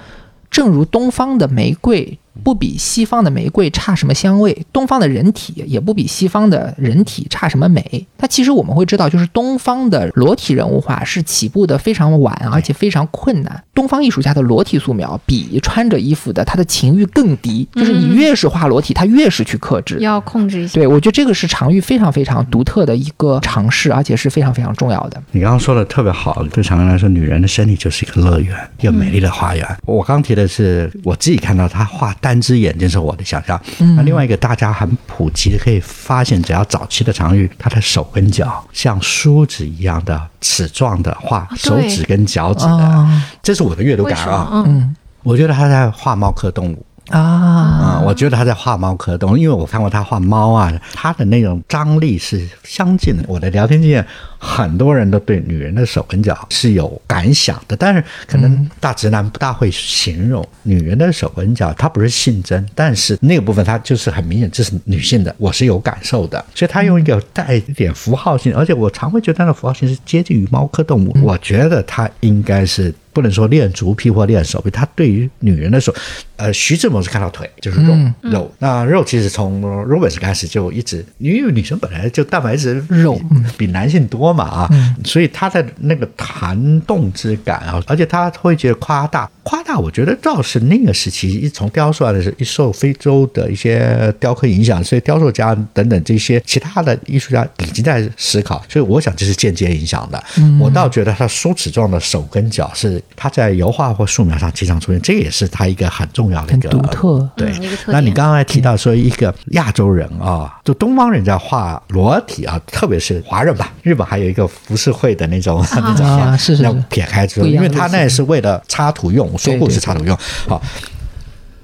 [0.50, 13.62] 正如东方的玫瑰不比西方的玫瑰差什么香味，东方的人体也不比西方的人体差什么美。”它其实我们会知道，就是东方的裸体人物画是起步的非常晚，而且非常困难。
[13.75, 19.99] 东方艺术家的裸体素描比穿着衣服的他的情欲更低，就是你越是画裸体，他越是去克制。
[20.01, 20.75] 要控制一下。
[20.75, 25.23] 对，我觉得这个是常玉非常非常独特的一个尝试，而且是非常非常重要的。
[25.33, 29.66] 你刚刚说的特别好，对常玉来说，女人的身体就是一个乐园，一个美丽的花园。
[29.85, 33.61] 我刚提的是我自己看到她画单只眼睛是我的想象，
[33.96, 44.48] 那另外一个大家很普及的可以发现，只要早期的常玉，他的手跟脚像梳子一样的齿状的画手指跟脚趾的，啊这是我的阅读感啊。
[44.52, 44.96] 嗯，嗯。
[45.24, 46.87] 我觉得他在画猫科动物。
[47.11, 47.18] 啊。
[47.18, 53.24] 啊、我觉得他在画猫科动物，因为我看过他画猫啊，他的那种张力是相近的。
[53.26, 54.06] 我的聊天经验，
[54.44, 72.92] 很多人都对女人的手跟脚是有感想的，但是可能大直男不大会形容女人的手跟脚，它不是性征，但是那个部分它就是很明显，这是女性的，我是有感受的，所以他用一个带一点符号性，而且我常会觉得他的符号性是接近于猫科动物，我觉得他应该是。
[73.14, 75.94] 不能说练足癖或练手臂，他对于女人的手，
[76.37, 78.14] 呃，徐志摩是看到腿就是肉、嗯。
[78.22, 83.44] 肉，那肉其实从 Robert 开始就一直，因为女生本来就蛋白质肉嗯。
[83.59, 84.71] 比男性多嘛啊，
[85.05, 100.23] 所以他的那个弹动之感啊，而且他会觉得夸大，夸大，我觉得倒是那个时期一从雕塑来的是一受非洲的一些雕刻影响，所以雕塑家等等这些其他的艺术家已经在思考，所以我想这是间接影响的。
[100.61, 107.29] 我倒觉得他梳齿状的手跟脚是他在油画或素描上经常出现，这也是他一个很重要的一很个独特。
[107.37, 120.16] 对嗯特，那你刚刚还提到说一个亚洲人啊，就东方人在画裸体啊，特别是华人吧，日本还有一个浮世绘的那种 那种啊是是要撇开之后，因为他那是为了插图用，说过对对是插图用。
[120.46, 120.62] 好，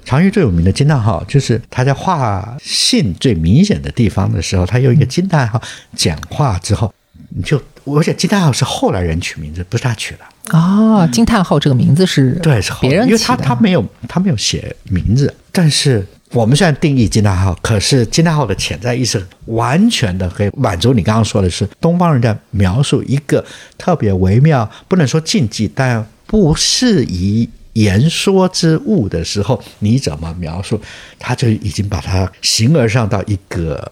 [0.05, 5.61] 常玉最有名的惊叹号就是他在画信最明显的地方的时候，他用一个惊叹号
[5.95, 6.93] 简化之后，
[7.29, 10.57] 你就而且惊叹号是后来人取名字，不是他取的。
[10.57, 23.43] 啊，惊叹号这个名字是对，是后别人因为他他没有他没有写名字，但是我们虽然定义惊叹号，可是惊叹号的潜在意识完全的可以满足你刚刚说的是东方人在描述一个
[23.77, 27.49] 特别微妙，不能说禁忌，但不适宜。
[27.73, 30.81] 言说之物的时候，你怎么描述？
[31.17, 33.89] 他就已经把它形而上到一个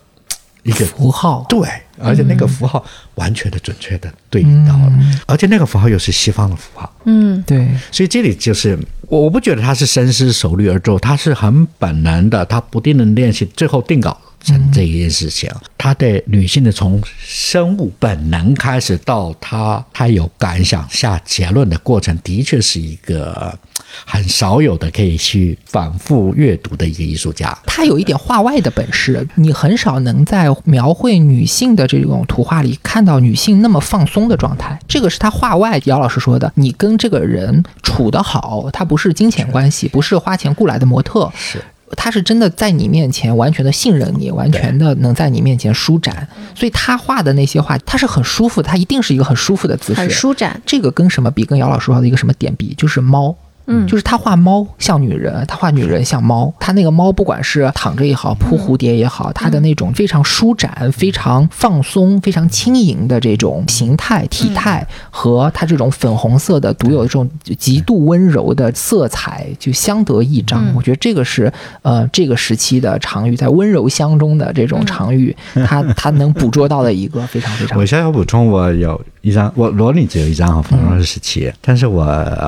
[0.64, 1.68] 一个符号，对，
[2.00, 2.84] 而且那个符号
[3.16, 4.92] 完全的准确的对应到了，
[5.26, 15.50] 而且那个符号又是西方的符号，嗯，对，所以这里就是我我不觉得他是深思熟虑而做，他是很本能的，他不定的练习，最后定稿成这一件事情。
[15.78, 23.58] 他对女性的从生物本能开始到他他有感想下结论的过程，的确是一个
[24.06, 27.58] 很少有的可以去反复阅读的一个艺术家。
[27.66, 34.78] 他有一点画外的本事，你很少能在描绘女性的这种图画里看到女性那么放松的状态。
[34.88, 41.64] 这个是他画外，姚老师说的，你跟这个人处得好，他不是金钱关系，不是花钱雇来的模特，是。
[41.96, 50.62] 他是真的在你面前完全的信任你，完全的能在你面前舒展，所以他画的那些画，他是很舒服，他一定是一个很舒服的姿势，很舒展。
[50.66, 51.46] 这个跟什么比？
[51.46, 52.74] 跟姚老师画的一个什么点比？
[52.78, 53.36] 就是猫。
[53.68, 56.54] 嗯，就是他画猫像女人，他画女人像猫。
[56.60, 70.66] 他那个猫不管是躺着也好，扑蝴蝶也好，他的那种非常舒展、非常放松、非常轻盈的这种形态、体态，和他这种粉红色的独有的这种极度温柔的色彩，就相得益彰。
[70.76, 75.36] 我觉得这个是呃这个时期的常玉在温柔乡中的这种常玉，
[75.66, 77.78] 他他能捕捉到的一个非常非常。
[77.78, 82.06] 我先要补充，我有一张我罗里只有一张啊，粉红色时期，但是我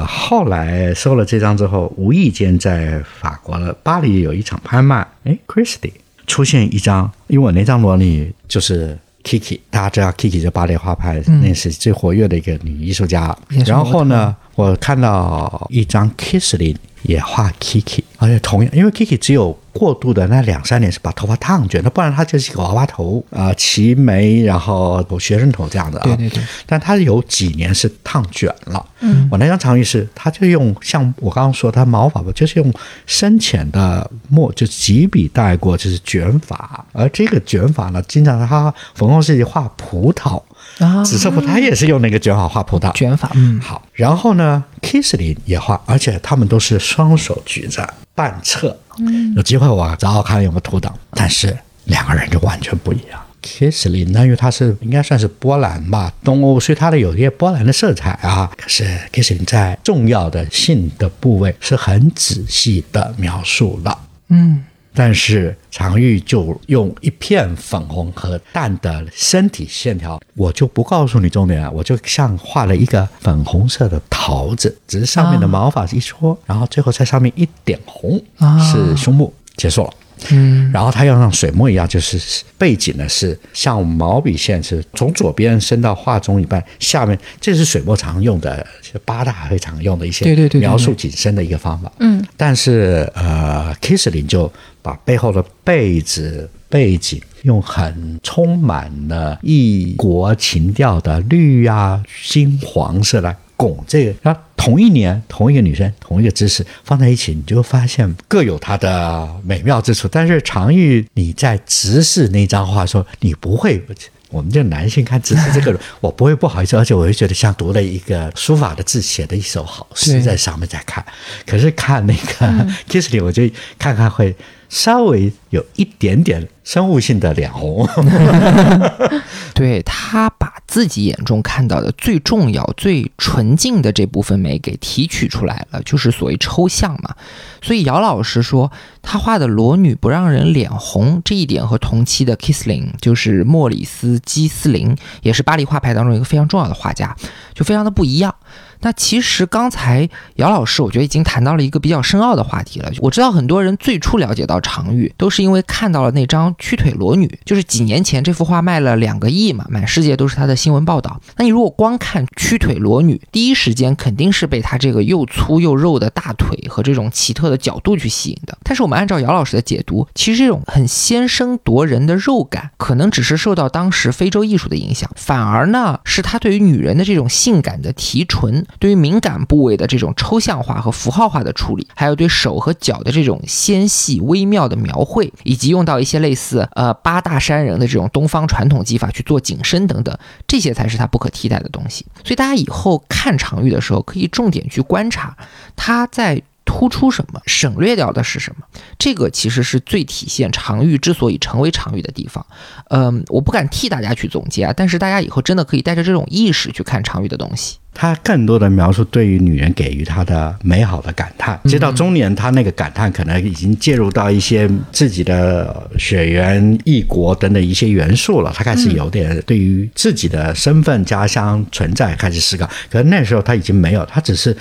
[0.08, 5.92] 后来收了这张之后，无意间在法国的巴黎有一场拍卖，哎，Christie
[6.28, 13.36] 出现一张，因为我那张裸女就是 Kiki，大家知道 Kiki 是巴黎画派那是最活跃的一个女艺术家。
[13.66, 19.58] 然后呢，我看到一张 Kissley 也画 Kiki，而且同样，因为 Kiki 只有。
[19.74, 26.00] 过度的那两三年是把头发烫卷，那不然他就是一个娃娃头啊，齐眉，然后学生头这样的。
[26.00, 26.44] 对对对。
[26.66, 28.86] 但他有几年是烫卷了。
[29.02, 29.28] 嗯。
[29.32, 32.74] 我那张长玉是，他就用像我刚刚说，他毛发吧就是用
[33.06, 36.86] 深浅的墨，就几笔带过，就是卷发。
[36.92, 40.42] 而这个卷发呢，经常他粉红世纪画葡萄
[40.80, 42.92] 啊，紫色葡萄，他也是用那个卷法画葡萄。
[42.94, 43.82] 卷法，嗯，好。
[43.94, 47.88] 然后呢，Kissling 也画，而且他们都是双手举着。
[48.16, 53.22] 半侧，嗯有机会我找找看有没有图档，但是两个人就完全不一样。
[53.42, 58.52] Kissling 呢，因为他是应该算是波兰吧，东欧，所以他的有一些波兰的色彩啊。
[58.58, 64.66] 可是 Kissling 在重要的性的部位是很仔细的描述了，嗯。
[65.00, 78.22] 但是常玉就用一片粉红和淡的身体线条，我就不告诉你重点了，我就像画了一个粉红色的桃子，只是上面的毛发是一撮，然后最后在上面一点红，
[78.60, 79.94] 是胸部结束了。
[80.32, 88.66] 嗯，然后他要像水墨一样，就是背景呢是像毛笔线，是从左边伸到画中一半，下面这是水墨常用的
[89.06, 91.92] 八大会常用的一些对对对描述景深的一个方法。
[92.00, 94.52] 嗯，但是呃，Kissling 就
[94.82, 103.36] 把背后的被子背景用很充满了异国情调的绿啊、金黄色来。
[103.60, 110.08] 拱这个，然后同一年同一个女生同一个姿势放在一起，你就发现各有它的美妙之处。
[110.08, 113.84] 但是常玉你在直视那张画说，你不会，
[114.30, 121.06] 我们这男性看直视这个，我不会不好意思，而且我会觉得像读了一个书法的字写的一首好诗在上面在看。
[121.46, 123.44] 可是看那个 Kissley，我就
[123.78, 124.34] 看看会
[124.70, 127.86] 稍微有一点点生物性的脸红。
[129.54, 137.14] 对他把自己眼中看到的最重要、最纯净的这部分美给提取出来了，就是所谓抽象嘛。
[137.62, 147.14] 所以姚老师说，他画的裸女不让人脸红这一点和同期的 Kisling，就是莫里斯基斯林，也是巴黎画派当中一个非常重要的画家，
[147.54, 148.34] 就非常的不一样。
[148.82, 152.90] 那其实刚才姚老师，我觉得已经谈到了一个比较深奥的话题了。
[153.00, 161.20] 我知道很多人最初了解到常玉，都是因为看到了那张屈腿裸女，就是几年前这幅画卖了两个亿嘛，满世界都是他的新闻报道。
[161.36, 168.58] 那你如果光看屈腿裸女，第一时间肯定是被他这个又粗又肉的大腿和这种奇特的角度去吸引的。
[168.64, 178.66] 但是我们按照姚老师的解读，其实这种很先声夺人的肉感，可能只是受到当时非洲艺术的影响，反而呢是他对于女人的这种性感的提纯。
[178.78, 190.18] 对于敏感部位的这种抽象化和符号化的处理，还有对手和脚的这种纤细微妙的描绘，以及用到一些类似呃八大山人的这种东方传统技法去做景深等等，
[190.48, 192.06] 这些才是他不可替代的东西。
[192.24, 195.36] 所以大家以后看常玉的时候，可以重点去观察
[195.76, 196.42] 他在。
[196.72, 198.64] 突出什么，省略掉的是什么？
[199.00, 202.46] 这个其实是最体现常玉之所以成为常玉的地方。
[202.90, 207.78] 嗯，我不敢替大家去总结啊，但是大家以后真的可以带着这种意识去看常玉的东西。
[207.92, 218.54] 他更多的描述对于女人给予他的美好的感叹，直到中年，他那个感叹可能已经介入到一些自己的血缘、异国等等一些元素了。
[218.56, 222.70] 他开始有点对于自己的身份、家乡存在开始思考。
[222.92, 224.56] 可是那时候他已经没有，他只是。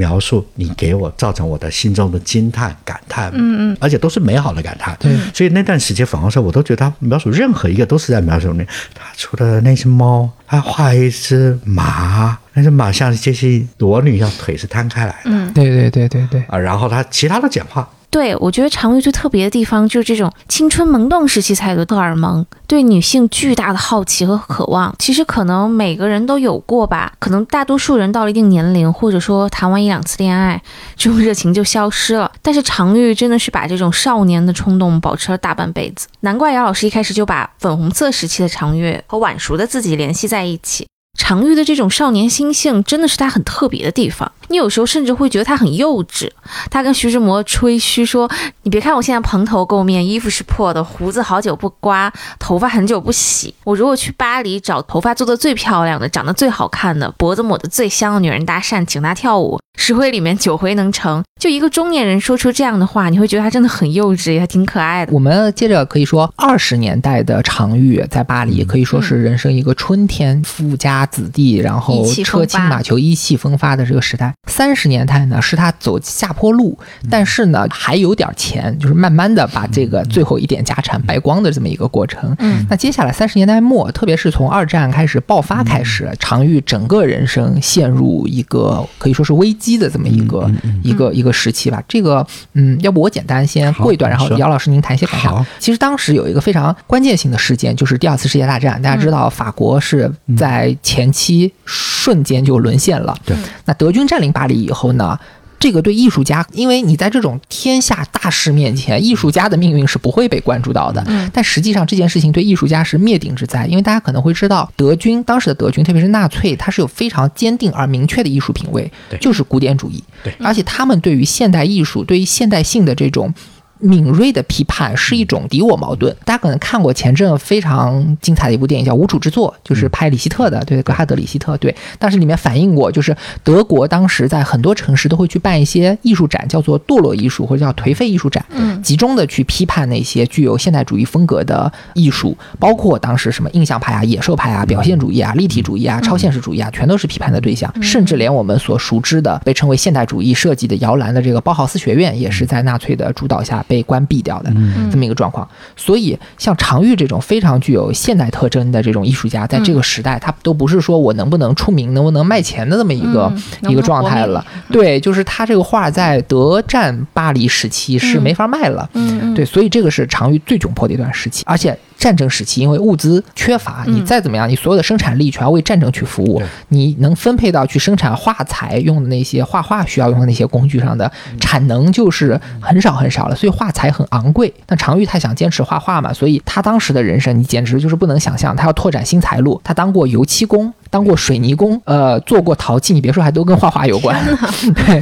[0.00, 4.96] 描述你给我造成我的心中的惊叹、感叹，嗯嗯，而且都是美好的感叹。
[4.98, 8.64] 对所以那段时间粉红色，我都觉得他描述任何一个都是在描述你。
[8.94, 15.18] 他除了那只猫，他画一只马，那只马像这些裸女一样，腿是摊开来的。
[15.26, 24.92] 嗯，对对对对对，啊，然后他其他的简化，对，我觉得常玉最特别的地方就是这种青春萌动时期才有的荷尔蒙，对女性巨大的好奇和渴望。
[24.98, 30.60] 其实可能每个人都有过吧，可能大多数人到了一定年龄，或者说谈完一两次恋爱，
[30.96, 32.30] 这种热情就消失了。
[32.42, 40.84] 但是常玉真的是把这种少年的冲动保持了大半辈子，难怪姚老师一开始就把粉红色时期的常玉和晚熟的自己联系在一起。
[41.18, 44.30] 常玉的这种少年心性，真的是他很特别的地方。
[44.48, 46.28] 你有时候甚至会觉得他很幼稚。
[46.70, 48.28] 他跟徐志摩吹嘘说
[48.64, 53.54] ：“你别看我现在蓬头垢面，衣服是破的，胡子好久不刮，头发很久不洗。
[53.64, 65.12] 我如果去巴黎找头发做的最漂亮的、长得最好看的、脖子抹得最香的女人搭讪，请她跳舞，十回里面九回能成。”就一个中年人说出这样的话，你会觉得他真的很幼稚，也还挺可爱的。
[65.12, 74.32] 我们接着可以说，二十年代的常玉在巴黎可以说是人生一个春天，富家子弟，然后车轻马球、意气风发的这个时代。
[74.46, 76.78] 三十年代呢，是他走下坡路，
[77.08, 82.34] 但是呢还有点钱，就是慢慢的把这个最后一点家产败光的这么一个过程。
[82.38, 90.50] 嗯，那接下来三十年代末，特别是从二战开始爆发开始，常玉整个人生陷入一个可以说是危机的这么一个、
[90.82, 91.82] 一个一个时期吧。
[91.88, 95.46] 这个，嗯，要不我简单先过一段，然后姚老师您谈一些感想好。
[95.58, 98.80] 其实当时有一个非常关键性的事件，就是第二次世界大战。
[98.82, 103.16] 大家知道，法国是在前期瞬间就沦陷了。
[103.24, 103.36] 对，
[103.66, 105.16] 那德军占领巴黎以后呢？
[105.60, 111.04] 这个对艺术家，因为你在这种天下大事面前，艺术家的命运是不会被关注到的。
[111.06, 120.02] 嗯但实际上这件事情对艺术家是灭顶之灾，因为大家可能会知道，德军当时的德军，特别是纳粹，它是有非常坚定而明确的艺术品味对，就是古典主义。
[120.24, 123.32] 对而且他们对于现代艺术、对于现代性的这种。
[123.80, 126.14] 敏锐的批判是一种敌我矛盾。
[126.24, 138.80] 大家可能看过前阵非常精彩的一部电影叫《无主之作》，就是拍里希特的，对，格哈德·里希特，对，但是里面反映过，就是德国当时在很多城市都会去办一些艺术展，叫做堕落艺术或者叫颓废艺术展，嗯。
[138.82, 154.52] 集中的去批判那些具有现代主义风格的艺术，包括当时什么印象派啊、野兽派啊、表现主义啊、立体主义啊、超现实主义啊，全都是批判的对象，甚至连我们所熟知的被称为现代主义设计的摇篮的这个包豪斯学院，也是在纳粹的主导下被关闭掉的
[154.90, 155.48] 这么一个状况。
[155.76, 164.44] 所以，像常玉这种非常具有现代特征的这种艺术家，在这个时代，他都不是说我能不能出名、能不能卖钱的这么一个、嗯一个状态了。
[164.72, 168.90] 对，就是他这个画在德占巴黎时期是没法卖了。
[169.36, 181.38] 对，所以这个是常玉最窘迫的一段时期，而且战争时期，因为物资缺乏，你嗯再怎么样，你所有的生产力全要为战争去服务，你能分配到去生产画材用的那些画画需要用的那些工具上的嗯。
[181.38, 184.52] 产能就是很少很少了，所以画材很昂贵。
[184.66, 190.72] 但常玉他想坚持画画嘛，所以他当时的人生你简直就是不能想象，他要拓展新财路，他当过油漆工。
[190.92, 194.20] 当过水泥工，呃，做过陶器，你别说，还都跟画画有关，
[194.74, 195.00] 对，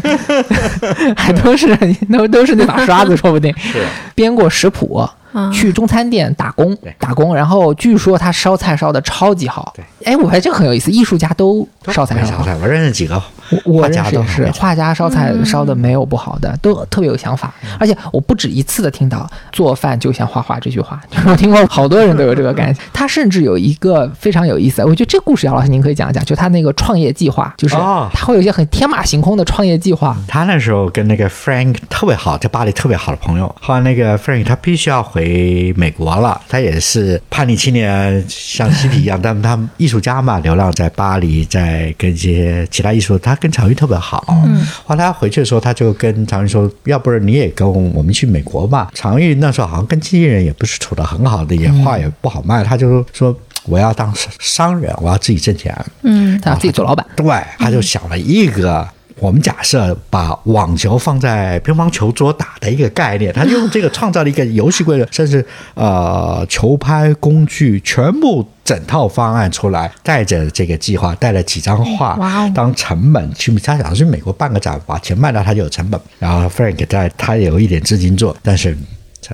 [1.16, 1.74] 还都是
[2.12, 3.50] 都都是那把刷子，说不定。
[3.56, 3.86] 是。
[4.14, 9.72] 编过食谱，嗯去中餐店打工，打工，然后据说他烧菜烧的超级好。
[9.76, 12.44] 对，哎，我觉得这个很有意思，艺术家都烧菜烧好。
[12.44, 13.22] 烧菜，我认识几个
[13.64, 17.52] 我认识也是画家烧菜烧的没有不好的，都特别有想法。
[17.78, 22.80] 而且我不止一次的听到“做饭就像画画”这句话，就是我听过好多人都有这个感觉。
[22.92, 30.16] 他甚至有一个非常有意思，我觉得这故事姚老师您可以讲一讲，就他那个创业计划，就是哦他会有一些很天马行空的创业计划。
[30.26, 33.54] 他那时候跟那个 Frank 特别好，在巴黎特别好的朋友。
[33.60, 44.24] 后来那个 Frank 他必须要回美国了，他也是叛逆青年，像西皮一样，但他艺术家嘛，流浪在巴黎，在跟一些其他艺术，他跟常玉特别好。
[44.28, 53.34] 嗯，后来他回去的时候，他就跟常玉说：“要不然你也跟我们去美国吧。”常玉那时候好像跟经纪人也不是处的很好的，也话也不好卖，他就说
[53.66, 57.26] ：“我要当商人，我要自己挣钱。”嗯他要自己做老板，对，
[57.58, 58.86] 他就想了一个。
[59.20, 65.44] 我们假设把网球放在乒乓球桌打的一个概念，他就用这个创造了一个游戏规则，甚至
[65.74, 76.00] 呃球拍工具全部整套方案出来，带着这个计划，带了几张画当成本去，他想去美国办个展，把钱卖掉他就有成本。
[76.18, 78.76] 然后 Frank 在他有一点资金做，但是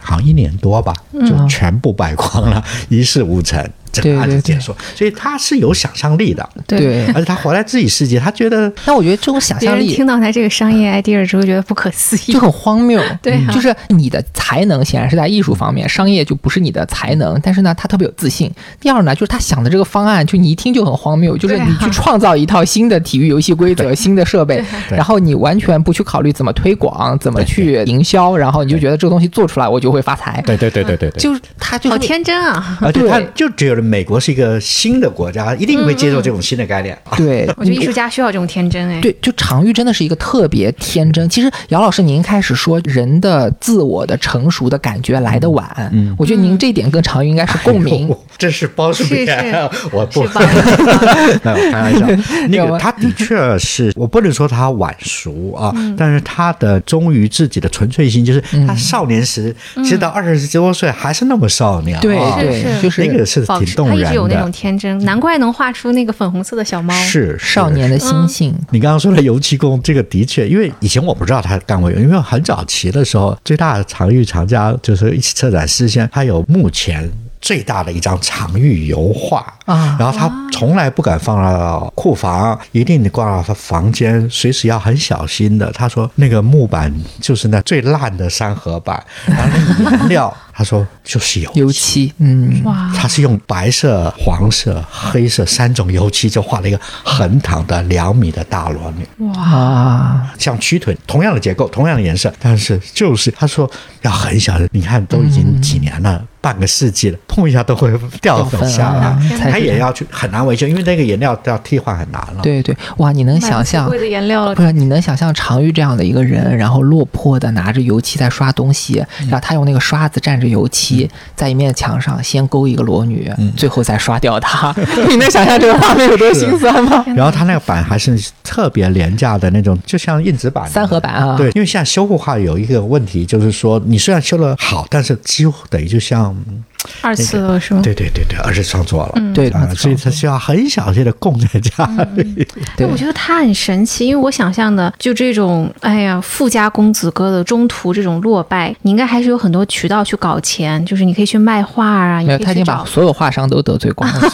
[0.00, 3.68] 好像一年多吧，就全部败光了，一事无成。
[4.02, 7.06] 整个案子对对对解说，所以他是有想象力的，对。
[7.08, 12.40] 而且他活在自己世界，他觉得那我觉得这种想象力听到他这个商业 idea 之后，觉得不可思议就。
[12.40, 13.00] 很荒谬。
[13.22, 17.38] 对啊就是你的才能显然是在艺术方面，商业就不是你的才能。
[17.42, 18.50] 但是呢，他特别有自信。
[18.80, 30.42] 第二呢，就是他想的这个方案，就你一听就很荒谬，就是对啊你去创造一套新的体育游戏规则、 新的设备，然后你完全不去考虑怎么推广、怎么去营销，然后你就觉得这个东西做出来我就会发财。
[30.44, 32.78] 对对对对对对，就是他就好天真啊！
[32.80, 36.96] 而且他对就觉得美国是一个新的国家，一定会接受这种新的概念。
[37.04, 39.00] 啊对， 我觉得艺术家需要这种天真哎。
[39.00, 41.28] 对，就常玉真的是一个特别天真。
[41.28, 46.14] 其实姚老师，您开始说人的自我的成熟的感觉来得晚，嗯。
[46.18, 48.10] 我觉得您这点跟常玉应该是共鸣。
[48.10, 50.22] 哎这是包叔是言是，我不？
[51.44, 52.06] 没有开玩笑，
[52.50, 55.94] 那个他的确是我不能说他晚熟啊，嗯。
[55.96, 66.92] 但是他的忠于自己的纯粹性，就是他少年时，其实到二十多岁还是那么少年啊，对是对，就是那个是挺动人他一直有那种，天真，难怪能画出那个粉红色的小猫。
[67.04, 67.84] 是少年。
[67.84, 68.54] 的心性。
[68.70, 77.06] 你刚刚说的油漆工，这个的确，因为以前我不知道他干过油，因为很早期的时候，最大的常玉厂家就是一起策展事先，他有目前
[77.44, 79.44] 最大的一张常玉油画。
[79.66, 79.96] 啊。
[79.98, 85.70] 然后他从来不敢放到库房，一定得挂到他房间，随时要很小心的。
[85.72, 99.26] 他说那个木板就是那最烂的三合板， 然后那个颜料，他说就是油油漆，嗯，哇，他是用白色、黄色、黑色三种油漆，就画了一个横躺的两米的大裸女。
[99.34, 103.70] 哇，像曲腿同样的结构、同样的颜色，但是就是他说
[104.02, 107.90] 要很小的，你看都已经几年了，半个世纪了，碰一下都会
[108.20, 112.42] 掉粉下来掉粉啊，他也要去很难维修，因为那个颜料要替换很难了。
[112.42, 114.60] 对对，哇，你能想象贵的颜料了不。
[114.60, 124.74] 是你能想象常玉这样的一个人，然后落魄的拿着油漆在刷东西，然后他用那个刷子蘸着油漆，在一面墙上先勾一个裸女，最后再刷掉它。
[125.08, 127.02] 你能想象这个画面有多心酸吗？
[127.16, 136.66] 然后他那个板还是特别廉价的那种，就像硬纸板、三合板啊，对，因为现在修复画有一个问题，就是说你虽然修的好，但是几乎等于就像，um,
[137.00, 137.80] 二次了是吗？
[137.82, 139.32] 对对对对，二次创作了。
[139.32, 141.84] 对啊，所以他需要很小心的供在家
[142.16, 142.46] 里。
[142.76, 154.30] 对我觉得他很神奇，因为我想象的就这种，哎呀，富家公子哥的中途这种落败，你应该还是有很多渠道去搞钱，就是你可以去卖画啊，你没有，他已经把所有画商都得罪光了。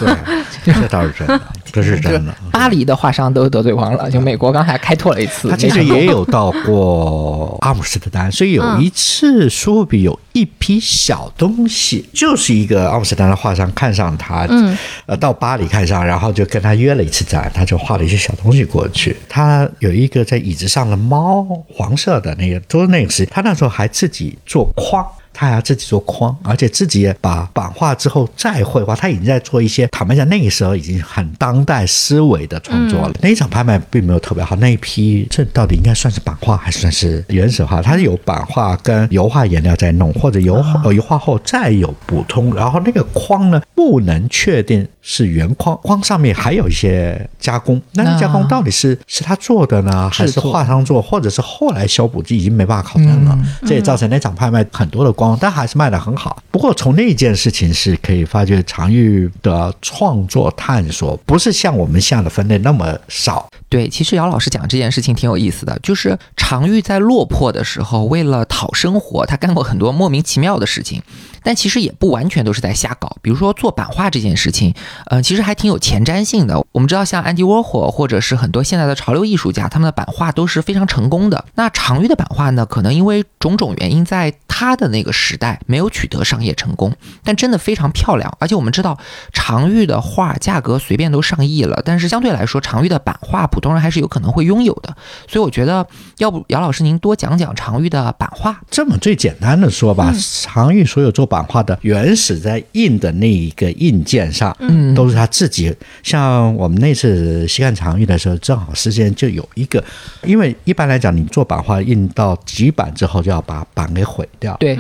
[0.64, 1.40] 对，这倒是真的，
[1.72, 2.34] 这是真的。
[2.50, 5.48] 巴黎的画商都得罪光了，就美国刚才开拓了一次。
[5.48, 14.76] 他其实也有到过阿姆斯特丹，所以有一次苏富比有一批小东西，就是一个阿姆斯特丹的画商看上他，嗯，
[15.06, 19.16] 呃，到巴黎看上，然后就跟他约了一次展，他就画了一些小东西过去。
[19.28, 25.06] 他有一个在椅子上的猫，黄色的那个，都是那个时，他那时候还自己做框。
[25.32, 28.94] 他还要自己做框，而且自己也把版画之后再绘画。
[28.94, 33.14] 他已经在做一些，坦白讲，那个时候已经很当代思维的创作了。
[33.20, 37.80] 那一场拍卖并没有特别好，那一批这到底应该算是版画还是算是原始画？
[37.80, 42.54] 它是有版画跟油画颜料在弄，或者油画、呃油画后再有补充。
[42.54, 47.82] 然后那个框呢，不能确定是原框，框上面还有一些加工。
[47.94, 53.36] 那那加工到底是是他做的呢，还是画商做，或者是后来修补，就已经没办法考证了。
[53.66, 56.40] 这也造成那场拍卖很多的光，但还是卖得很好。
[56.52, 63.48] 不过从那件事情是可以发觉，常玉的创作探索不是像我们下的分类那么少。
[63.70, 71.00] 对，其实姚老师讲这件事情挺有意思的，就是常玉在落魄的时候，为了讨生活，他干过很多莫名其妙的事情，
[71.44, 73.16] 但其实也不完全都是在瞎搞。
[73.22, 74.74] 比如说做版画这件事情，
[75.06, 76.60] 呃，其实还挺有前瞻性的。
[76.72, 81.44] 我们知道，像安迪沃霍或者是很多现在的潮流艺术家，他们的版画都是非常成功的。
[81.54, 86.92] 那常玉的版画呢，可能因为种种原因，在他的那个时代没有取得商业成功，
[87.22, 88.36] 但真的非常漂亮。
[88.40, 88.98] 而且我们知道，
[89.32, 94.96] 常玉的画价格随便都上亿了，但是相对来说，常玉的版画不普通人还是有可能会拥有的。
[95.28, 95.86] 所以我觉得，
[96.16, 98.58] 要不姚老师您多讲讲常玉的版画。
[98.70, 105.74] 这么最简单的说吧，常玉所有做版画的原始在印的那一个印件上，嗯都是他自己。
[106.02, 109.84] 像我们那次西汉常玉的时候，正好事先就有一个，
[110.22, 114.56] 因为一般来讲，你做版画印到几版之后，就要把版给毁掉。
[114.58, 114.78] 对，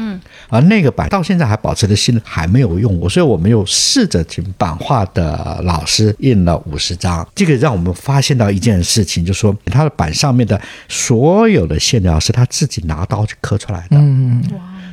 [0.48, 7.26] 而那个版到现在还保持着新，还没有用过，所以我们又试着请版画的老师印了五十张。
[7.34, 13.96] 这个让我们发现到一件事情，就是说他的板上面的所有的线条是他自己拿刀去刻出来的。
[13.96, 14.42] 嗯，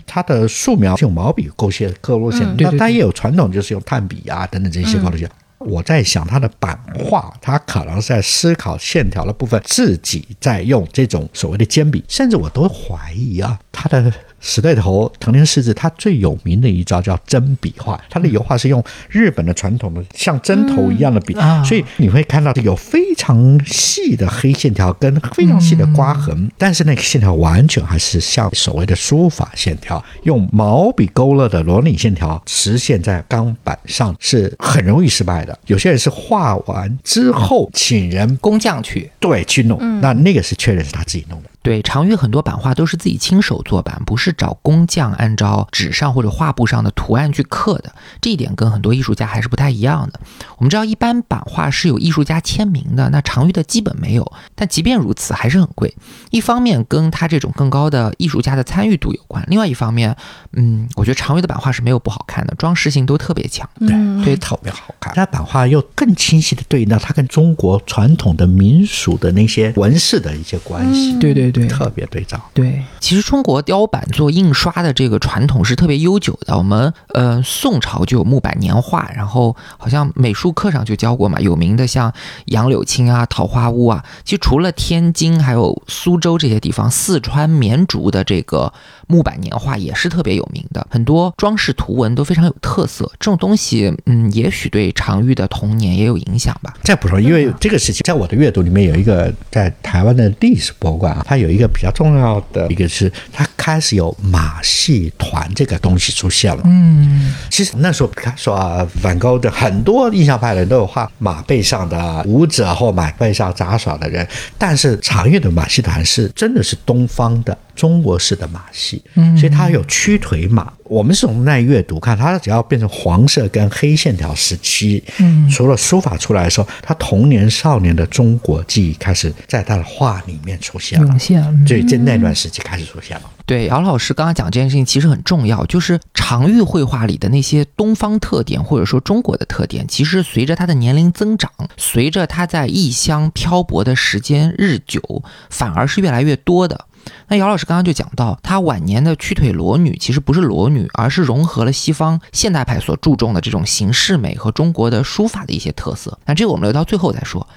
[0.06, 5.30] 它的素描是用毛笔勾线刻落线，对对对那它也有传统，就是用炭笔啊等等这些勾落线。
[5.60, 35.58] 我在想，他的版画，他可能是在思考线条的部分，自己在用这种所谓的尖笔，甚至我都怀疑啊，他的死对头藤田四子，他最有名的一招叫针笔画，他的油画是用日本的传统的像针头一样的笔，啊所以你会看到有非常细的黑线条跟非常细的刮痕，但是那个线条完全还是像所谓的书法线条，用毛笔勾勒的纹理线条实现在钢板上是很容易失败的。
[35.68, 39.10] 有些人是画完之后请人工匠去。
[39.20, 41.50] 对去弄，那那个是确认是他自己弄的。
[41.68, 47.92] 对，常玉很多版画都是自己亲手做版，不是找工匠按照纸上或者画布上的图案去刻的。
[48.22, 50.18] 这一点跟很多艺术家还是不太一样的。
[50.60, 54.32] 我们知道，一般版画是有艺术家签名的，那常玉的基本没有。
[54.56, 55.94] 但即便如此，还是很贵。
[56.32, 60.16] 一方面跟他这种更高的艺术家的参与度有关，另外一方面，
[60.54, 63.70] 嗯，我觉得常玉的版画是没有不好看的，装饰性都特别强。
[63.82, 65.14] 嗯，对特别好看。
[65.14, 72.40] 它版画又更清晰的对应到它跟中国传统的民俗的那些纹饰的一些关系，对对对特别对照。
[72.54, 76.58] 对，其实中国雕版做印刷的这个传统是特别悠久的。
[76.58, 82.12] 我们呃宋朝就有木板年画，然后好像美术课上就教过嘛，有名的像
[82.46, 84.04] 杨柳青啊、桃花坞啊。
[84.24, 88.72] 其实除了天津还有苏州这些地方，四川绵竹的这个
[89.08, 93.10] 木板年画也是特别有名的，很多装饰图文都非常有特色。
[93.20, 96.74] 这种东西，嗯，也许对常玉的童年也有影响吧。
[96.82, 106.62] 再补充，因为这个事情在我的阅读里面有一个在台湾的历史博物馆啊，它有一个比较重要的一个是，它开始有马戏团这个东西出现了。
[106.66, 114.28] 嗯，其实那时候，比方说啊，梵高的很多印象派的人都有画马背上的舞者或马背上杂耍的人，
[114.58, 120.74] 但是常用的马戏团是真的是东方的中国式的马戏，嗯所以它有屈腿马。
[120.84, 131.44] 我们是从那阅读看，它只要变成黄色跟黑线条时期，嗯除了书法出来的时候，他童年少年的中国记忆开始在他的画里面出现了涌，现。
[131.44, 133.24] 嗯所以在那段时期开始出现了。
[133.46, 146.87] 对，姚老师刚刚讲这件事情其实很重要，就是常玉绘画里的那些东方特点，或者说中国的特点，其实随着他的年龄增长，随着他在异乡漂泊的时间日久，反而是越来越多的。
[147.28, 156.18] 那姚老师刚刚就讲到，他晚年的屈腿裸女其实不是裸女，而是融合了西方现代派所注重的这种形式美和中国的书法的一些特色。
[156.26, 157.48] 那这个我们留到最后再说。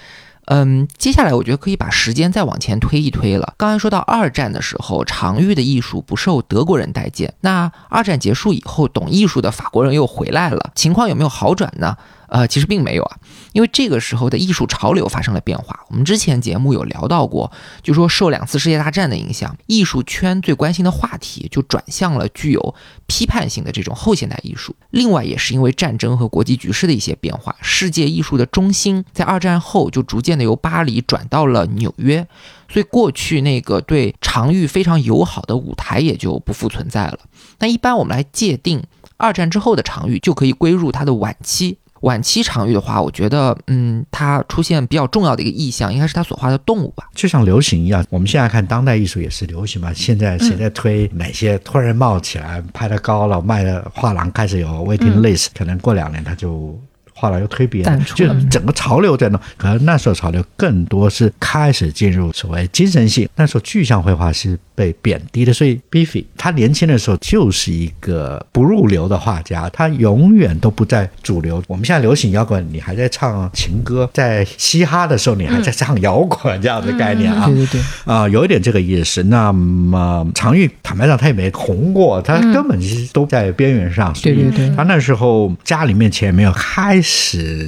[0.47, 3.55] 嗯，接下来我觉得可以把时间再往前推一推了。
[3.57, 7.33] 刚才说到二战的时候，常玉的艺术不受德国人待见。
[7.43, 11.97] 那二战结束以后，懂艺术的法国人又回来了，情况有没有好转呢？
[12.31, 13.17] 呃，其实并没有啊，
[13.53, 15.81] 因为这个时候的艺术潮流发生了变化。
[15.89, 17.51] 我们之前节目有聊到过，
[17.83, 22.75] 就说受两次世界大战的影响，艺术圈最关心的话题就转向了具有
[23.07, 24.75] 批判性的这种后现代艺术。
[24.91, 32.25] 另外，也是因为战争和国际局势的一些变化，世界艺术的中心在二战后就逐渐的由巴黎转到了纽约，
[32.69, 37.19] 所以过去那个对常玉非常友好的舞台也就不复存在了。
[37.59, 38.85] 那一般我们来界定
[39.17, 41.79] 二战之后的常玉，就可以归入它的晚期。
[42.01, 47.05] 晚期常玉的话，我觉得，嗯，它出现比较重要的一个意象，应该是他所画的动物吧。
[47.15, 49.93] 就像流行一样，我们现在看当代艺术也是流行嘛。
[49.93, 56.79] 现在谁在推哪些突然冒起来，拍的高了，卖的画廊开始有 waiting list，、可能过两年它就。
[57.21, 59.41] 画廊又推别的淡，出就了整个潮流在弄。
[59.59, 71.63] 可能那时候潮流更多是开始进入所谓精神性，那时候具象绘画是被贬低的，所以 Biffy 他年轻的时候就是一个不入流的画家，他永远都不在主流。
[71.69, 77.47] 我们现在流行摇滚，你还在唱情歌；在嘻哈的时候，你还在唱摇滚这样的概念啊。
[77.47, 79.23] 对对对，啊、有一点这个意思。
[79.25, 84.13] 那么常玉坦白讲，他也没红过，他根本是都在边缘上。
[84.23, 87.10] 对对对他那时候家里面钱也没有开始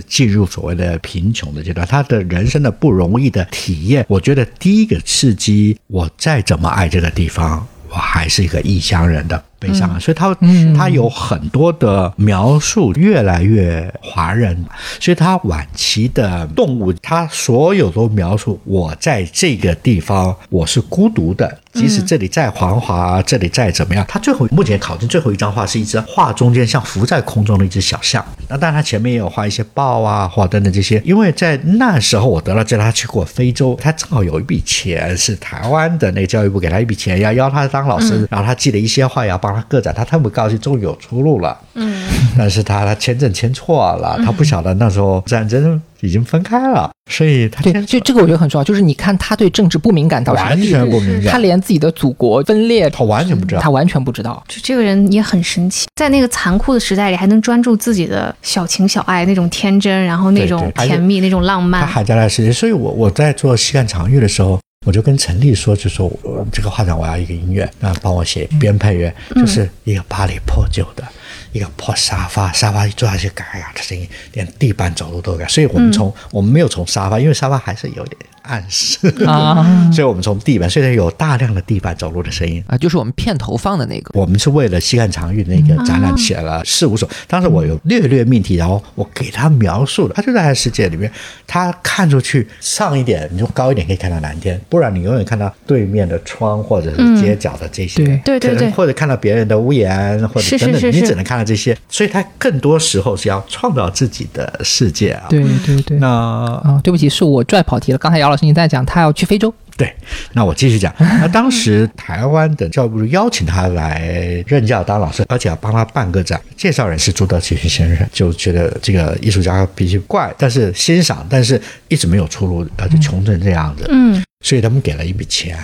[0.07, 9.45] 进入所谓的贫穷的阶段，他的人生的不容易的体验，我觉得第一个刺激，我再怎么爱这个地方，我还是一个异乡人的。
[9.63, 10.73] 悲伤啊，所以他嗯。
[10.83, 14.65] 他有很多的描述，越来越华人，
[14.99, 41.59] 所以他晚期的动物，他所有都描述我在这个地方我是孤独的，即使这里再繁华，这里再怎么样，他最后目前考证最后一张画是一只画中间像浮在空中的一只小象，那当然他前面也有画一些豹啊，画等等这些，因为在那时候我得了这他去过非洲，他正好有一笔钱是台湾的那个教育部给他一笔钱，要邀他当老师，然后他寄了一些画要帮他个展，他特别高兴，终于有出路了。
[41.75, 53.71] 嗯，但是他他签证签错了，他不晓得那时候战争已经分开了，所以他对，签这个我觉得很重要，就是你看他对政治不敏感到完，全不敏感，他连自己的祖国分裂，他完全不知道他。
[53.71, 54.43] 完全不知道。
[54.47, 61.87] 就这个人也很神奇，在那个残酷的时代里，还能专注自己的小情小爱，那种天真，然后那种甜蜜，那种浪漫他。
[61.87, 71.05] 还在那世界，所以我我在做西岸场域的时候，我就跟陈丽说，就说我这个画展我要一个音乐，那帮我写编配乐，就是一个巴黎破旧的。
[71.53, 75.47] 一个破沙发，沙发一坐下去嘎嘎的声音，连地板走路都嘎。
[75.47, 82.63] 所以我们从、我们没有从沙发，因为沙发还是有点暗示啊， 所以我们从地板，虽然有大量的地板走路的声音。
[82.67, 84.11] 啊，就是我们片头放的那个。
[84.19, 91.11] 我们是为了西汉长玉那个展览写了四五首，当时我有略略命题，然后我给他描述了，他就在他世界里面，
[91.47, 105.27] 他看出去上一点，你就高一点可以看到蓝天，不然你永远看到对面的窗或者是街角的这些，对对对对或者看到别人的屋檐或者等等，你只能看到这些，所以他更多时候是要创造自己的世界啊。
[105.29, 105.99] 对对对。
[105.99, 107.99] 那啊，对不起，是我拽跑题了。
[107.99, 109.95] 刚才姚老师你在讲他要去非洲，对，
[110.33, 110.91] 那我继续讲。
[110.99, 116.41] 那当时台湾的教育部邀请他来任教当老师，而且要帮他办个展。
[116.57, 123.85] 介绍人是朱德奇先生，就觉得这个艺术家脾气怪，但是欣赏，但是一直没有出路，呃，就穷成这样子。
[123.91, 125.57] 嗯，所以他们给了一笔钱，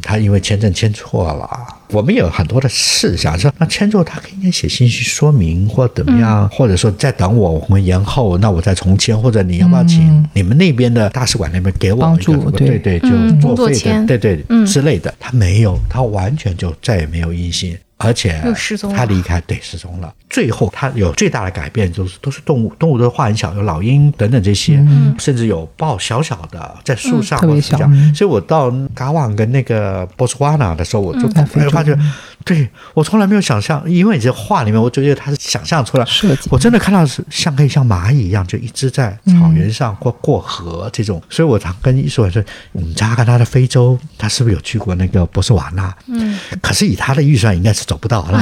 [0.00, 1.50] 他因为签证签错了，
[1.90, 12.78] 我们有很多的事想说，那签错他应该写信息说明或怎么样，或者说再等我，我们延后，那我再重签，或者你要不要请你们那边的大使馆那边给我帮助一个对。
[12.78, 14.64] 对对，就嗯作废的，对对嗯。
[14.64, 17.76] 之类的，他没有，他完全就再也没有音信。
[18.04, 20.12] 而且又失踪他离开，对，失踪了。
[20.28, 24.84] 最后他有最大的改变，就是都是动物，动物都画很小，有老鹰等等这些，
[25.18, 28.14] 甚至有豹小小的在树上，嗯特别小嗯。
[28.14, 31.68] 所以我到嘎旺跟那个波斯瓦纳的时候，我就在非洲。
[31.68, 31.96] 哎发觉，
[32.44, 41.22] 对我从来没有想象，因为你这画里面，我就觉得他是想象出来设计我真的看到是像可以像蚂蚁一样，就一直在草原上或过河这种。
[41.30, 45.94] 所以我常跟艺术家说，你查看他的非洲，他是不是有去过那个博斯瓦纳？
[46.08, 48.38] 嗯， 可是以他的预算，应该是走不到了。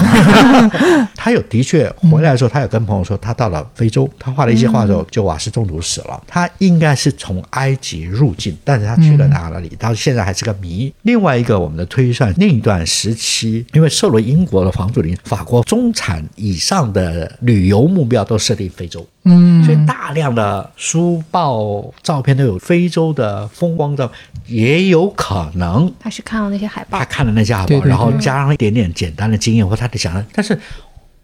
[1.14, 6.20] 他有的确回来的时候，他有跟朋友说，他到了非洲，他画了一些画的时候，就瓦斯中毒死了。
[6.26, 10.92] 他应该是从埃及入境，但是他去了哪里，到现在还是个谜。
[11.02, 19.06] 另外一个，我们的推算另一段时期，因为受了英国的房祖林，法国中产以上的旅游目标都设定非洲。
[19.24, 24.10] 嗯，所以大量的书报照片都有非洲的风光照，
[24.46, 26.98] 也有可能他是看了那些海报。
[26.98, 30.58] 他，看了那些海报，对对然后加上一点点简单的经验或他的想象，但是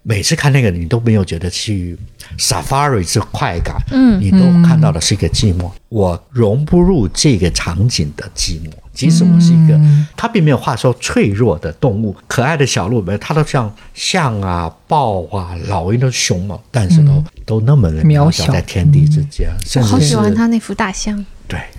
[0.09, 1.95] 每次看那个你都没有觉得去
[2.39, 4.19] safari 是快感，嗯。
[4.19, 8.71] 你都看到的是一个寂寞，我融不入这个场景的寂寞。
[8.95, 10.09] 即使我是一个，嗯。
[10.17, 21.25] 他并没有画说脆弱的动物，可爱的小鹿，没有，它都像象啊、豹啊、老鹰都是凶猛，但是都、都那么的渺渺小，在天地之间，甚我好喜欢他那幅大象，对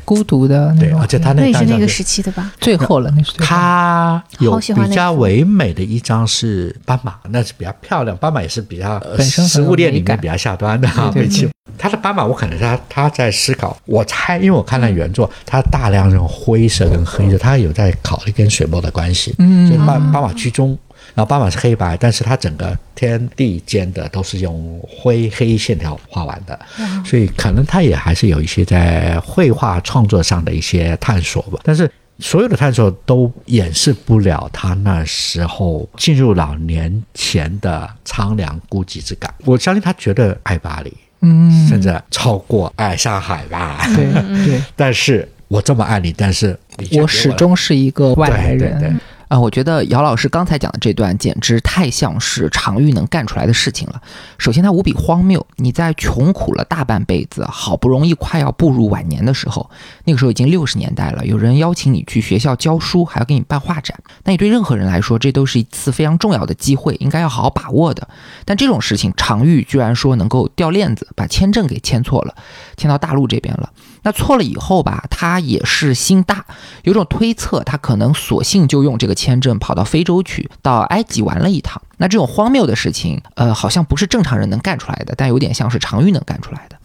[0.10, 2.52] 孤独的那种对，而且他那也是那个时期的吧？
[2.60, 8.18] 最后了，那是最后它有比较唯美的一张是斑马，那是比较漂亮。
[8.18, 11.48] 斑马也是比较呃本身食物链里面比较下端的哈，对对没错。
[11.78, 19.36] 他的斑马，我可能他他在思考，我猜，因为我看了原作，他大量这种灰色跟黑色，他有在考虑跟水墨的关系。
[19.38, 20.76] 嗯就是斑斑马居中，
[21.16, 26.60] 然后斑马是黑白，但是它整个天地间的都是用灰黑线条画完的，
[27.06, 31.60] 所以可能他也还是有一些在绘画创作上的一些探索吧。
[31.64, 31.90] 但是
[32.20, 39.34] 所有的探索都掩饰不了他那时候进入老年前的苍凉孤寂之感。
[39.46, 43.86] 我相信他绝对爱巴黎，嗯，甚至超过爱上海吧。
[43.96, 44.12] 对
[44.46, 46.60] 对， 但是我这么爱你，但是
[46.92, 48.60] 我始终是一个外来人。
[48.60, 48.94] 对对对
[49.30, 54.02] 啊，我觉得姚老师刚才讲的这段简直太像是常玉能干出来的事情了。
[54.40, 55.46] 首先，它无比荒谬。
[55.58, 59.70] 你在穷苦了大半辈子，好不容易快要步入晚年的时候，
[60.06, 63.96] 那个时候已经六十年代了，有人邀请你去学校教书，还要给你办画展。
[64.24, 68.08] 那你对任何人来说，这都是一次非常重要的机会，应该要好好把握的。
[68.46, 72.34] 但这种事情，常玉居然说能够掉链子，把签证给签错了，
[72.78, 73.72] 签到大陆这边了。
[74.04, 76.46] 那错了以后吧，他也是心大，
[76.84, 81.82] 有种推测，他可能索性就用这个签证跑到非洲去，到埃及玩了一趟。
[81.98, 86.78] 那这种荒谬的事情，呃，好像不是正常人能干出来的，但有点像是常玉能干出来的。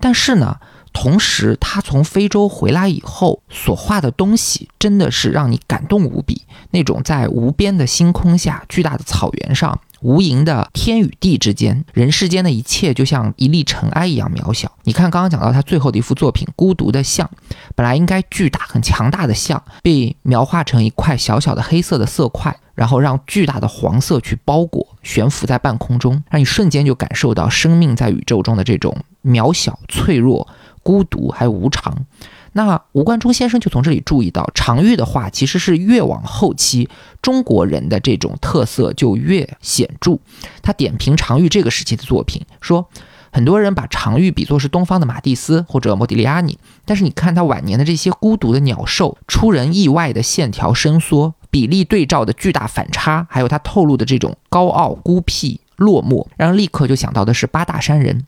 [0.00, 0.56] 但是呢，
[0.92, 6.42] 同时他从非洲回来以后所画的东西，真的是让你感动无比。
[6.70, 14.70] 那种在无边的星空下、巨大的草原上、无垠的天与地之间，人世间的一切就像一粒尘埃一样渺小。
[14.82, 17.26] 你看，刚刚讲到他最后的一幅作品《孤独的象》，
[17.74, 28.94] 本来应该巨大、很强大的象，被描画成一块小小的黑色的色块，然后让巨大的黄色去包裹，悬浮在半空中，让你瞬间就感受到生命在宇宙中的这种
[29.24, 30.46] 渺小、脆弱、
[30.82, 32.04] 孤独还有无常。
[32.54, 36.88] 那吴冠中先生就从这里注意到，常玉的画其实是越往后期，
[37.20, 40.18] 中国人的这种特色就越显著。
[40.62, 42.88] 他点评常玉这个时期的作品，说
[43.32, 58.24] 很多人把常玉比作是东方的马蒂斯或者莫迪利亚尼，但是你看他晚年的这些孤独的鸟兽，出人意外的线条伸缩，比例对照的巨大反差，还有他透露的这种高傲、孤僻、落寞，让人立刻就想到的是八大山人。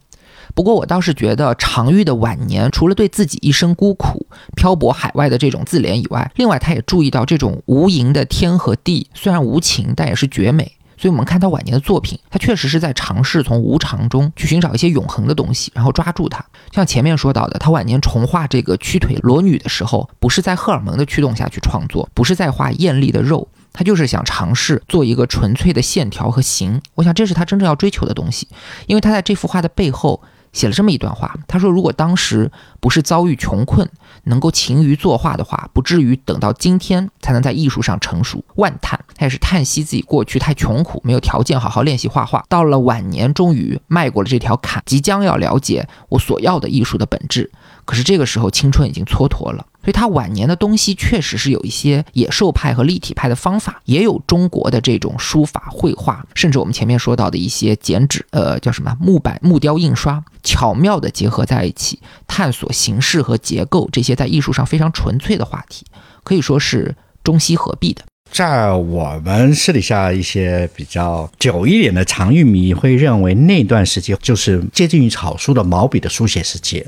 [0.54, 10.72] 不过我倒是觉得常玉的晚年，除了对自己一生孤苦、漂泊海外的这种自怜以外，另外他也注意到这种无垠的天和地，虽然无情，但也是绝美。
[10.98, 16.42] 所以，我们看他晚年的作品，他确实是在尝试从无常中去寻找一些永恒的东西，然后抓住它。
[16.72, 26.80] 像前面说到的，他晚年重画这个屈腿裸女的时候，不是在荷尔蒙的驱动下去创作，不是在画艳丽的肉，他就是想尝试做一个纯粹的线条和形。
[26.94, 28.48] 我想，这是他真正要追求的东西，
[28.86, 30.22] 因为他在这幅画的背后。
[30.56, 32.50] 写了这么一段话，他说：“如果当时
[32.80, 33.86] 不是遭遇穷困，
[34.24, 38.42] 能够勤于作画的话，不至于等到今天才能在艺术上成熟。
[38.54, 42.42] 万叹，他也是叹息自己过去太穷苦，没有条件好好练习画画。
[42.48, 47.52] 到了晚年，终于迈过了这条坎，即将要了解我所要的艺术的本质。
[47.84, 65.86] 可是这个时候，青春已经蹉跎了。”所以他晚年的东西确实是有一些野兽派和立体派的方法，也有中国的这种书法绘画，甚至我们前面说到的一些剪纸，呃，叫什么木板木雕印刷，巧妙的结合在一起，探索形式和结构这些在艺术上非常纯粹的话题，
[66.24, 68.02] 可以说是中西合璧的。
[68.30, 76.84] 在我们私底下一些比较久一点的常玉迷会认为那段时期就是接近于草书的毛笔的书写时期，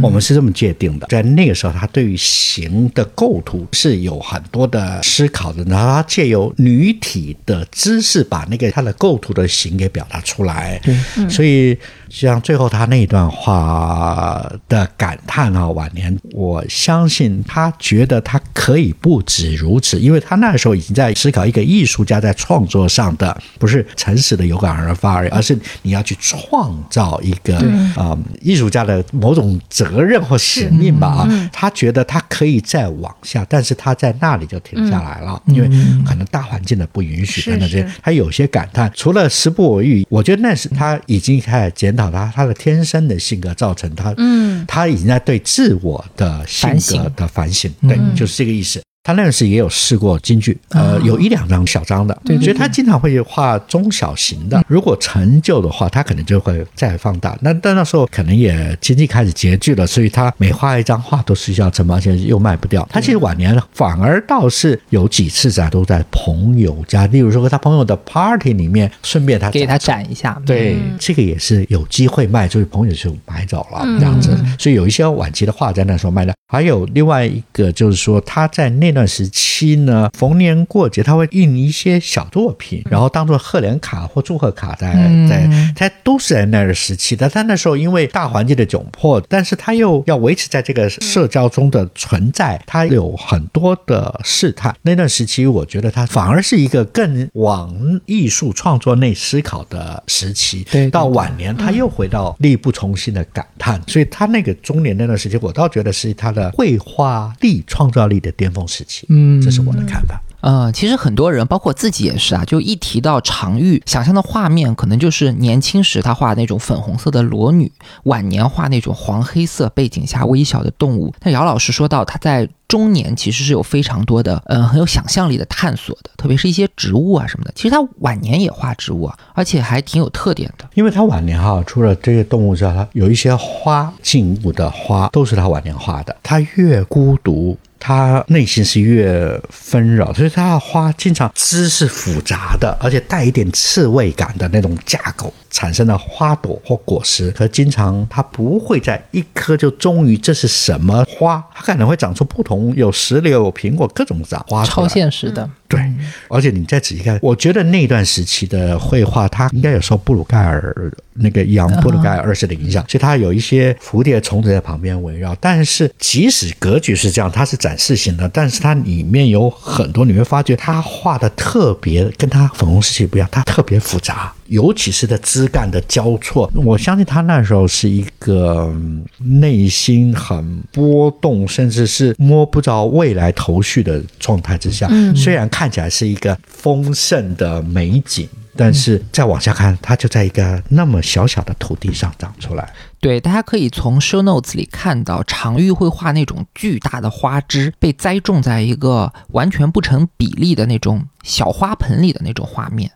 [0.00, 1.06] 我们是这么界定的。
[1.08, 10.80] 在那个时候，他对于形的构图是有很多的思考的，然后他借由女体的姿势把那个他的构图的形给表达出来。
[11.28, 11.76] 所以
[12.12, 20.72] 像最后他那一段话的感叹啊，晚年我相信他觉得他可以不止如此，因为他那时候。
[20.72, 27.58] 已经在思考一个艺术家在创作上的不是诚实的有感而发而已，而是你要去创造一个
[27.94, 31.50] 啊艺术家的某种责任或使命吧啊。
[31.52, 35.68] 他觉得他可以再往下，但是他在那里就停下来了，因为
[36.06, 37.92] 可能大环境的不允许等等这些。
[38.02, 48.82] 他有些感叹，除了时不我遇，我觉得那是他已经开始检讨他他的天生的性格造成他，嗯，他已经在对自我的性格的反省，对，就是这个意思。
[49.04, 54.64] 他那时也有试过京剧，呃，有一两张小张的，对所以他经常会画中小型的。
[54.68, 57.36] 如果成就的话，他可能就会再放大。
[57.40, 62.88] 那但那时候可能也经济开始拮据了，所以他每画一张画都是要承包，而且又卖不掉。
[62.92, 70.40] 他其实晚年反而倒是有几次在都在朋友家，例如说他朋友的 party 里面，顺便他给他展一下。
[70.46, 74.38] 对，这个也是有机会卖，就是朋友就买走了这样子。
[74.60, 76.32] 所以有一些晚期的画在那时候卖的。
[76.46, 78.91] 还有另外一个就是说他在那。
[78.92, 84.92] 那段时期呢，逢年过节他会印一些小作品，然后当做贺年卡或祝贺卡，在
[85.26, 87.26] 在他都是在那个时期的。
[87.26, 94.76] 他那时候因为大环境的窘迫，但是他又要维持在这个社交中的存在，他有很多的试探。
[94.82, 97.74] 那段时期，我觉得他反而是一个更往
[98.04, 100.66] 艺术创作内思考的时期。
[100.70, 103.80] 对，到晚年他又回到力不从心的感叹。
[103.86, 108.81] 所以他那个中年那段时期，我倒觉得是他的绘画力、创造力的巅峰时。
[109.08, 110.20] 嗯，这是我的看法。
[110.40, 117.70] 呃，其实很多人，包括自己也是啊，就一提到常玉，想象的画面可能就是年轻时他画那种粉红色的裸女，
[118.04, 121.14] 晚年画那种黄黑色背景下微小的动物。
[121.20, 127.52] 但姚老师说到，他在中年其实是有非常多的，嗯，很有想象力的探索的，特别是一些植物啊什么的。
[127.54, 130.68] 其实他晚年也画植物啊，而且还挺有特点的。
[130.74, 136.16] 因为他晚年哈，除了这些动物之外，他有一些花，静物的花都是他晚年画的。
[136.20, 137.56] 他越孤独。
[137.84, 145.34] 它内心是越纷扰，所以它的花经常枝是复杂的，而且带一点刺猬感的那种架构。
[145.50, 154.64] 产生的花朵或果实，可经常它不会在一颗就终于这是什么花，它可能会长出不同，有石榴、有苹果，各种杂花。
[154.64, 155.92] 超现实的，对。
[156.28, 165.34] 而且你再仔细看，我觉得那段时期的绘画，它应该有受布鲁盖尔那个杨布鲁盖尔二世的影响，所以它有一些蝴蝶、虫子在旁边围绕。
[165.40, 174.32] 但是即使格局是这样，它是展示型的，但是它里面有很多，你会发觉他画的特别跟他粉红时期不一样，它特别复杂。
[174.52, 178.70] 尤其是的枝干的交错，我相信他那时候是一个
[179.18, 184.86] 内心很波动，甚至是摸不着未来头绪的状态之下。
[185.16, 192.70] 虽然看起来是一个丰盛的美景，但是再往下看，它就在一个那么小小的土地上长出来。
[193.00, 202.92] 对，大家可以从 show notes 里看到，常玉会画那种巨大的花枝被栽种在一个完全不成比例的那种小花盆里的那种画面。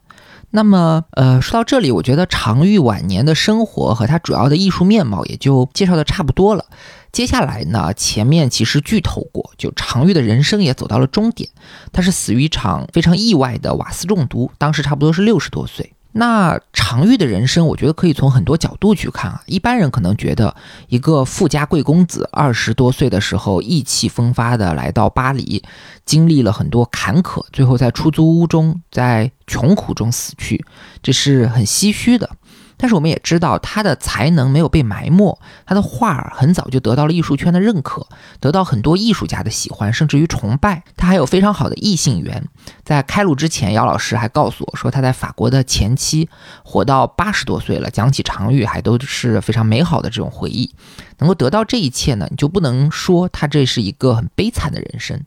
[0.57, 6.65] 那么，呃，说到这里，我觉得常玉晚年的生活和他主要的艺术面貌也就介绍的差不多了。
[7.13, 11.51] 接下来呢，前面其实剧透过，就常玉的人生也走到了终点，
[11.93, 15.93] 他是死于一场非常意外的瓦斯中毒，当时差不多是六十多岁。
[16.19, 19.43] 那常玉的人生，我觉得可以从很多角度去看啊。
[19.45, 20.57] 一般人可能觉得，
[20.89, 25.63] 一个富家贵公子，二十多岁的时候意气风发的来到巴黎，
[26.07, 30.65] 经历了很多坎坷，最后在出租屋中，在穷苦中死去，
[31.03, 32.31] 这是很唏嘘的。
[32.77, 38.07] 但是我们也知道，他的才能没有被埋没，他的画儿很早就得到了艺术圈的认可，
[38.39, 40.83] 得到很多艺术家的喜欢，甚至于崇拜。
[40.97, 42.47] 他还有非常好的异性缘。
[42.85, 46.29] 在开录之前，姚老师还告诉我说，他在法国的前妻
[46.63, 50.75] 活到八十多岁了，讲起常玉还都是非常美好的这种回忆。
[51.19, 55.21] 能够得到这一切呢，你就不能说他这是一个很悲惨的人生。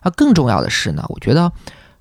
[0.00, 1.52] 而更重要的是呢，我觉得。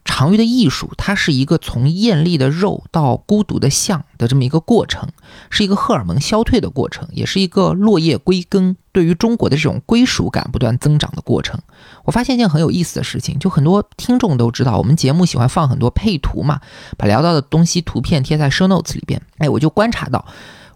[0.06, 5.10] 常玉的艺术，它是一个从艳丽的肉到孤独的像的这么一个过程，
[5.49, 11.60] 是一个荷尔蒙消退的过程，也是一个落叶归根，对于中国的这种归属感不断增长的过程。
[12.03, 16.62] 我发现一件很有意思的事情，就很多听众都知道，我们节目喜欢放很多配图嘛，
[16.97, 19.20] 把聊到的东西图片贴在 show notes 里边。
[19.39, 20.24] 哎，我就观察到，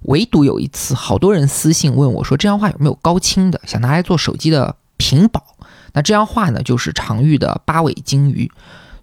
[0.02, 5.56] 唯独有一次，好多人私信问我说，这张画有没有高清的，想拿来做手机的屏保。
[5.94, 8.52] 那这张画呢，就是常玉的八尾金鱼。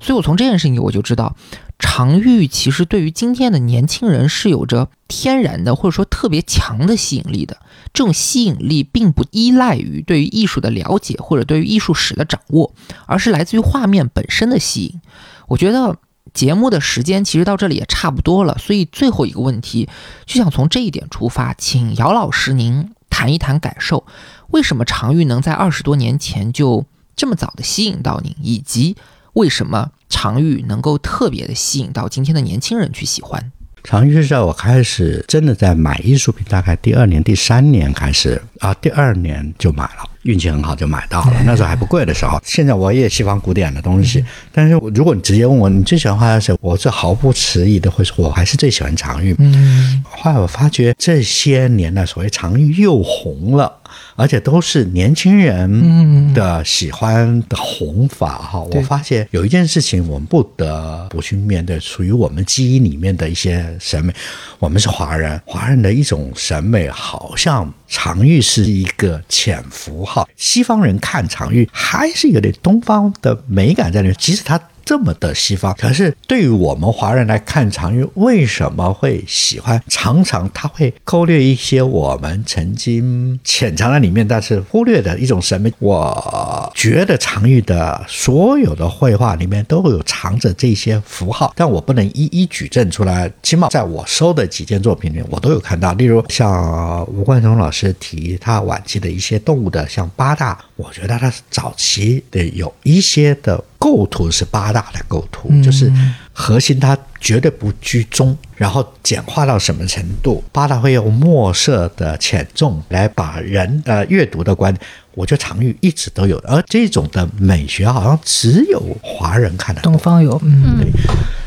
[0.06, 1.34] 所以，我从这件事情我就知道，
[1.80, 7.56] 常玉其实对于今天的年轻人是有着天然的或者说特别强的吸引力的。
[7.92, 12.72] 这种吸引力并不依赖于对于艺术的了解或者对于艺术史的掌握，
[13.06, 15.00] 而是来自于画面本身的吸引。
[15.48, 15.96] 我觉得
[16.32, 19.88] 节目的时间其实到这里也差不多了，所以最后一个问题
[20.24, 24.06] 就想从这一点出发，请姚老师您谈一谈感受，
[24.50, 26.86] 为什么常玉能在二十多年前就
[27.16, 28.94] 这么早的吸引到您，以及。
[29.36, 33.52] 为什么常玉能够特别的吸引到今天的年轻人去喜欢？
[33.84, 41.32] 常玉是在我开始真的在买艺术品，大概第二年、第三年开始啊，第二年就买了，运气很好就买到了。
[41.44, 42.40] 那时候还不贵的时候。
[42.44, 49.32] 现在我也喜欢古典的东西，但是如果你直接问我你最喜欢画谁，我是毫不迟疑的会说，我还是最喜欢常玉。
[49.38, 49.95] 嗯，
[50.26, 53.80] 后来我发觉这些年的所谓常玉又红了。
[54.16, 64.12] 而且都是年轻人的喜欢的红法哈，我发现有一件事情我们不得不去面对，属于我们基因里面的一些审美。
[64.58, 74.60] 我们是华人，华人的一种审美好像常玉是一个潜伏哈，西方人看常玉还是有点东方的美感在里面，即使他。
[74.86, 79.82] 这么的西方，可是对于我们华人来看，常玉为什么会喜欢？
[79.88, 85.72] 常常他会勾略一些我们曾经潜藏在里面，但是忽略的一种审美。
[85.80, 93.28] 我觉得常玉的所有的绘画里面都会有藏着这些符号，但我不能一一举证出来。
[93.42, 95.92] 起码在我收的几件作品里，我都有看到。
[95.94, 103.60] 例如像吴冠中老师提他晚期的一些动物的，像八大，我觉得他早期的有一些的。
[103.78, 105.92] 构图是八大的构图，就是
[106.32, 110.42] 核心它绝对不居中，然后简化到什么程度？
[110.52, 114.74] 八大会用墨色的浅重来把人呃阅读的观，
[115.14, 120.90] 我觉得常玉一直都有，而这种的美学好像只有华人看的，东方有，嗯，对，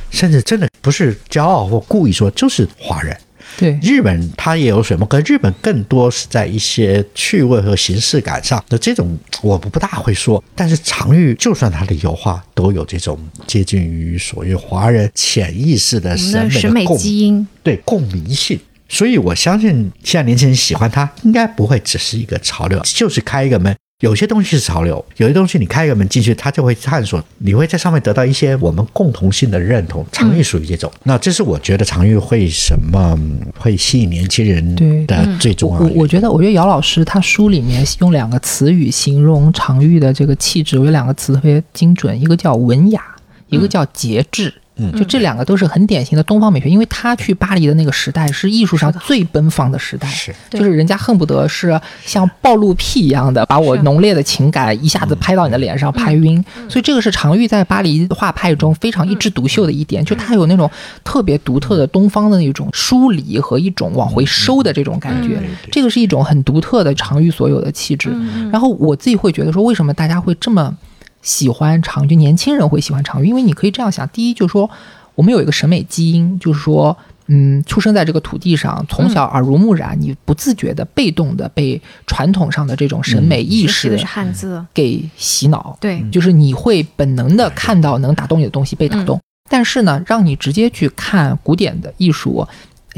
[0.09, 3.15] 甚至真的不是骄傲或故意说，就是华人。
[3.57, 10.43] 对日本，它也有水墨，可日本更多是在一些趣味和形式感上那这种，我不不大会说。
[10.55, 18.59] 但是常玉，就算他的油画都有这种接近于所谓华人潜意识的审美基因，对共鸣性。
[18.87, 23.75] 所以我相信现在年轻人喜欢他，应该不会只是一个潮流，就是开一个门。
[23.99, 30.05] 有些东西是潮流，有些东西你开个门进去，它就会探索，你会在上面得到一些我们共同性的认同。
[30.09, 33.19] 常玉属于这种，那这是我觉得常玉会什么
[33.57, 35.79] 会吸引年轻人的最重要。
[35.81, 43.03] 我我觉得，我觉得姚老师他书里面用两个词语形容常玉的这个气质，我有两个词特别精准，一个叫文雅，
[43.49, 44.53] 一个叫节制。
[44.97, 56.43] 就这两个都是很典型的东方美学，因为他去巴黎的那个时代是艺术上最奔放的时代，是，就是人家恨不得是像暴露癖一样的，把我浓烈的情感一下子拍到你的脸上，拍晕。
[56.67, 60.69] 所以这个是常玉在巴黎画派中非常一枝独秀的一点，就他有那种
[61.03, 68.09] 特别独特的东方的那种疏离和一种往回收的这种感觉，这个是一种很独特的常玉所有的气质。
[68.51, 70.75] 然后我自己会觉得说，为什么大家会这么？
[71.21, 74.69] 喜欢长就年轻人会喜欢长玉，因为你可以这样想：第一，就是说
[75.15, 76.97] 我们有一个审美基因，就是说，
[77.27, 89.19] 嗯，出生在这个土地上，从小耳濡目染，你不自觉的、被动的被传统上的这种审美意识是汉字给洗脑，对，就是你会本能的看到能打动你的东西被打动。
[89.51, 92.47] 但但是呢，让你直接去看古典的艺术。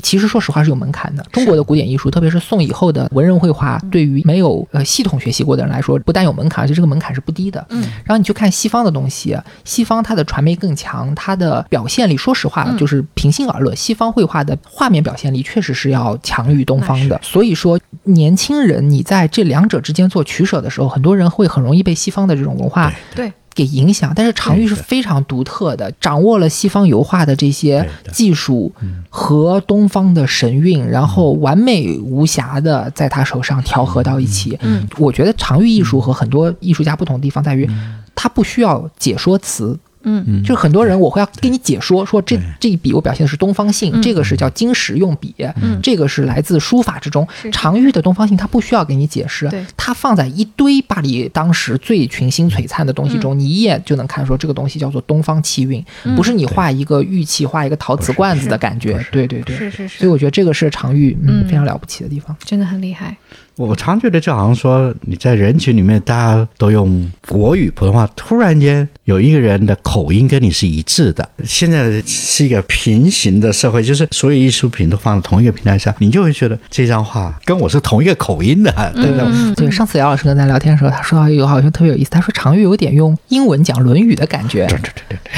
[0.01, 1.25] 其实说实话是有门槛的。
[1.31, 7.65] 中国的古典艺术，特别是宋以后的文人绘画，对于没有呃系统学习过的人来说，不但有门槛，而且这个门槛是不低的。
[7.69, 17.19] 嗯，然后你去看西方的东西，西方它的传媒更强，它的表现力，说实话嗯就是平心而论，西方绘画的画面表现力确实是要强于东方的。
[17.23, 28.71] 所以说，年轻人你在这两者之间做取舍的时候，很多人会很容易被西方的这种文化对，给影响，但是常玉是非常独特的，掌握了西方油画的这些技术
[29.09, 34.57] 和东方的神韵，然后完美无瑕的在他手上调和到一起。
[34.61, 37.69] 嗯，我觉得常玉艺术和很多艺术家不同的地方在于，
[38.15, 39.77] 他不需要解说词。
[40.03, 47.27] 嗯就是很多人我会要给你解说，说这这一笔我表现的是东方性，嗯这个是叫金石用笔，嗯这个是来自书法之中。
[47.41, 59.03] 是常玉的东方性，它不需要给你解释对，它放在一堆巴黎当时最群星璀璨的东西中，你一眼就能看说这个东西叫做东方气韵，嗯不是你画一个玉器、画一个陶瓷罐子的感觉。
[59.11, 62.35] 对对对，是是是所以我觉得这个是常玉嗯嗯非常了不起的地方。
[62.43, 63.15] 真的很厉害。
[63.57, 71.27] 我常觉得就好像说你在人群里面大家都用国语普通话，突然间有一个人的口音跟你是一致的。
[71.43, 79.23] 现在是一个平行的社会，就是所有艺术品都放在同一个平台上，你就会觉得这张画跟我是同一个口音的，对的。
[79.25, 84.67] 嗯，对，上次姚老师跟咱聊天的时候，他说到一个好像特别有意思，他说常玉有点用英文讲《论语》的感觉。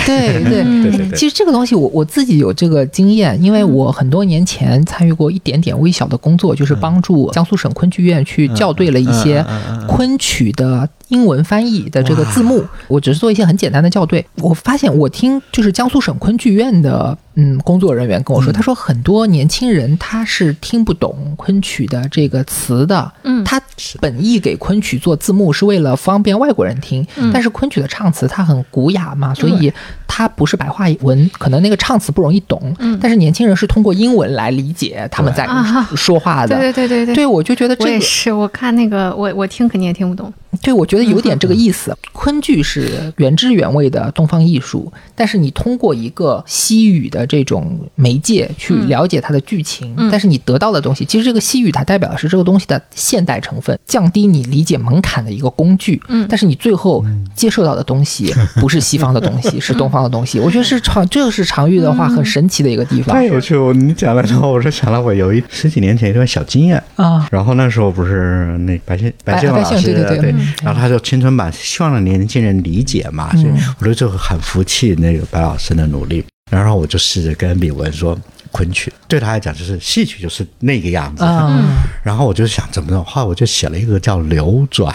[0.05, 9.43] 对对对对对对嗯对对对其实这个东西我我自己有这个经验，因为我很多年前参与过一点点微小的工作，就是帮助江苏省昆剧院去校对了一些
[9.87, 12.63] 昆曲的英文翻译的这个字幕。
[12.87, 23.61] 我只是做一些很简单的校对，我发现我听就是江苏省昆剧院的嗯工作人员跟我说，他说很多年轻人他是听不懂昆曲的这个词的，嗯他
[24.01, 29.71] 本意给昆曲做字幕是为了方便外国人听，嗯但是昆曲的唱词它很古雅嘛，所以
[30.07, 32.75] 它不是白话文，可能那个唱词不容易懂。
[32.79, 36.55] 嗯但是年轻人是通过英文来理解他们在啊说话的。
[36.55, 37.15] 对对对对对。
[37.15, 40.31] 对，我就觉得我这是，我看那个，我我听肯定也听不懂。
[40.61, 41.95] 对我觉得有点这嗯个意思。
[42.11, 56.01] 昆剧是原汁原味的东方艺术，但是你通过一个西语的这种媒介去嗯了解它的剧情，嗯但是你得到的东西，其实这个西语它代表的是这个东西的现代成分，降低你理解门槛的一个工具。
[56.07, 57.03] 嗯但是你最后
[57.35, 60.39] 接受到的东西不是西方的东西， 是东方的东西。
[60.39, 63.73] 我觉得是常，这个是常玉的话很神奇的一个地方太有趣了！
[63.73, 66.81] 你讲了之后，我是想到我有一十几年前一段小经验。
[66.95, 67.27] 啊。
[67.31, 76.23] 然后那时候不是那白先白先勇老师对对对嗯然后他就青春版，希望让年轻人理解嘛，所以我就就很服气那个白老师的努力。
[76.51, 78.15] 然后我就试着跟李文说，
[78.51, 81.23] 昆曲对他来讲就是戏曲，就是那个样子。
[81.23, 84.93] 啊然后我就想怎么弄，后来我就写了一个叫流转。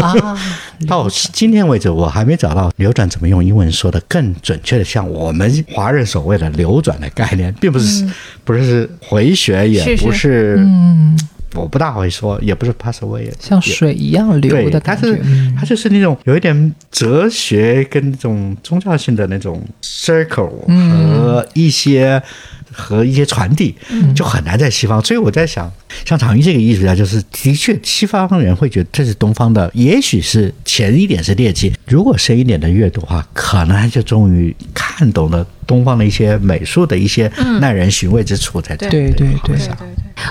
[0.00, 0.36] 啊！
[0.88, 8.08] 到今天为止，我还没找到流转怎么用英文说的更准确的，像我们华人所谓的流转的概念，并不是、
[8.44, 11.20] 不是回旋，也是是不是，嗯，
[11.54, 15.02] 我不大会说，也不是 pass away，像水一样流，的感觉。
[15.02, 22.22] 它是嗯它就是那种有一点哲学跟那种宗教性的那种 circle 嗯和一些。
[22.70, 23.74] 和一些传递
[24.14, 25.72] 就很难在西方，所以我在想，
[26.04, 38.92] 像常玉这个艺术家，就是的确西方人会觉得这是东方的，也许是浅一点是猎奇，如果深一点的阅读的话，可能他就终于看懂了东方的一些美术的一些耐人寻味之处在这里。
[38.92, 39.76] 对对对对对对，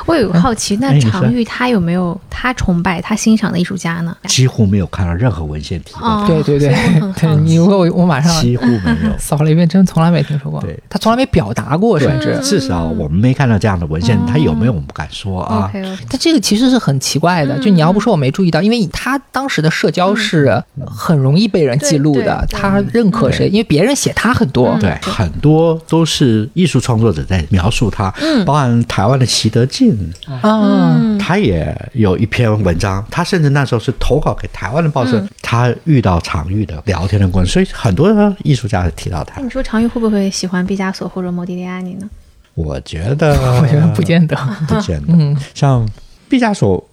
[0.05, 4.15] 我有个好奇，那常玉他有没有他崇拜、他欣赏的艺术家呢？
[4.27, 6.69] 几乎没有看到任何文献提到，哦，对对对
[7.19, 9.15] 对，你我我马上几乎没有。
[9.17, 10.61] 扫了一遍，真从来没听说过。
[10.61, 12.37] 对他从来没表达过，甚至。
[12.43, 15.69] 至少我们没看到这样的文献，他有没有我们不敢说啊。
[15.69, 24.67] OK OK，但这个其实是很奇怪的，就你要不说我没注意到，因为他当时的社交是很容易被人记录的，他认可谁，因为别人写他很多。
[24.67, 28.45] 嗯对，很多都是艺术创作者在描述他，嗯。
[28.45, 29.97] 包含台湾的习德进，
[30.41, 39.41] 啊，他也有一篇文章，他甚至那时候是投稿给台湾的报社，他遇到常玉的聊天的过程，所以很多艺术家提到他。
[39.41, 42.09] 你说常玉会不会喜欢毕加索或者莫迪利亚尼呢？
[42.57, 44.35] 我觉得， 我觉得不见得。
[44.67, 45.13] 不见得。
[45.13, 45.87] 嗯像
[46.27, 46.83] 毕加索，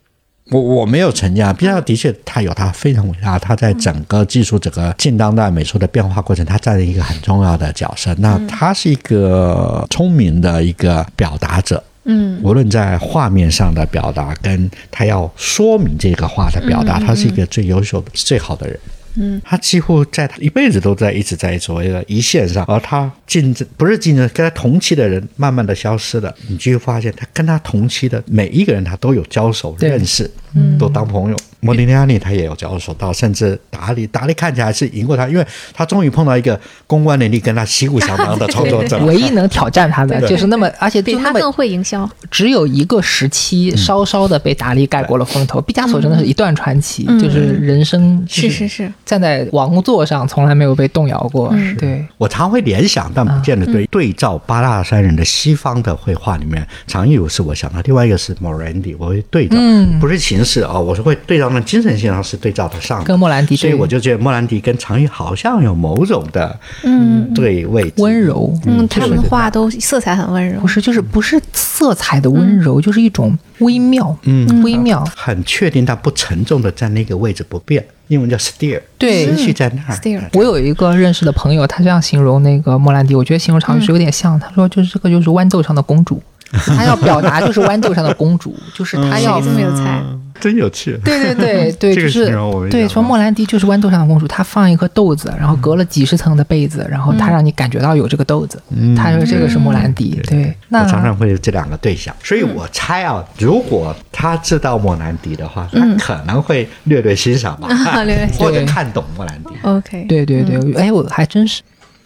[0.51, 1.55] 我我没有成见啊。
[1.55, 8.15] 毕加索的确，他有他非常伟大，他在整个技术、整个近当代美术的变化过程，他占了一个很重要的角色。
[8.19, 11.83] 那他是一个聪明的一个表达者。
[12.07, 18.79] 嗯无论在画面上的表达，跟他要说明这个话的表达，他是一个最优秀的、最好的人。
[19.17, 26.35] 嗯，他几乎在他一辈子都在一直在所谓的一线上，而他竞争不是竞争，跟他同期的人慢慢的消失了。
[26.49, 30.31] 你就会发现，他跟他同期的每一个人，他都有交手认识。
[30.79, 31.37] 都当朋友。
[31.61, 38.99] 莫迪利亚尼他也有交手到，甚至达利，达利看起来是赢过他，因为他终于碰到一个公关能力跟他旗鼓相当的创作者。
[39.07, 42.07] 唯一能挑战他的就是那么，而且就那么比他更会营销。
[42.31, 45.59] 只有一个时期稍稍的被达利盖过了风头。
[45.59, 51.49] 毕加索真的是一段传奇，嗯就是人生就是是是，站在王座上从来没有被动摇过。
[51.55, 53.87] 嗯对，我常会联想，但不见得对。
[53.87, 63.05] 对照八大山人的西方的绘画里面，常有是我想到，另外一个是莫兰迪，我会对照，嗯不是形式啊、我是会对照那精神性上是对照得上的。
[63.05, 67.33] 跟莫兰迪所以我就觉得莫兰迪跟常玉好像有某种的嗯。
[67.35, 67.95] 对位置。
[67.97, 70.61] 温柔，嗯，他们的对画都色彩很温柔。
[70.61, 70.69] 不。
[70.69, 75.03] 是就是不是色彩的温柔，就是一种微妙，嗯微妙。
[75.17, 79.27] 很确定但不沉重的在那个位置不变，英文叫 steer，对。
[79.27, 79.97] 持续在那儿。
[79.97, 84.39] Steer 我有一个认识的朋友，他这样形容那个莫兰迪，我觉得形容常玉是有点像。
[84.39, 86.21] 他说，就是这个就是豌豆上的公主，
[86.67, 90.03] 他要表达就是豌豆上的公主，就是他要谁这么有才？
[90.41, 90.99] 真有趣。
[91.05, 92.27] 对对对 对，就是
[92.69, 98.61] 对说莫兰迪就是豌豆上的公主，她放一颗豆子，然后隔了几十层的被子，然后她让你感觉到有这个豆子。
[98.97, 100.45] 她说这个是莫兰迪，对。
[100.45, 107.69] 我那常常会有这两个对象，所以我猜啊，如果他知道莫兰迪的话，他可能会略略欣赏吧，
[108.03, 109.51] 略略欣赏或者看懂莫兰迪。
[109.63, 111.63] OK，对对对，哎，我还真是。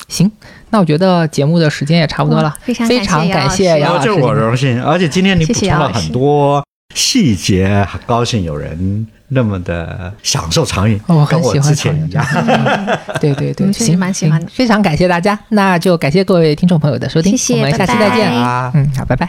[0.09, 0.31] 行，
[0.71, 4.27] 那我觉得节目的时间也差不多了，非常非常感感谢谢杨老师然后这。
[4.27, 6.65] 我荣幸，而且今天你补充了很多
[6.95, 12.27] 细节，很高兴有人那么的享受长影，哦我很喜欢长运前一样。
[13.21, 18.31] 对对对，我们确实行蛮喜欢的非常感谢大家，那就感谢各位听众朋友的收听，谢谢我们下期再见。
[18.33, 19.29] 啊嗯，好，拜拜。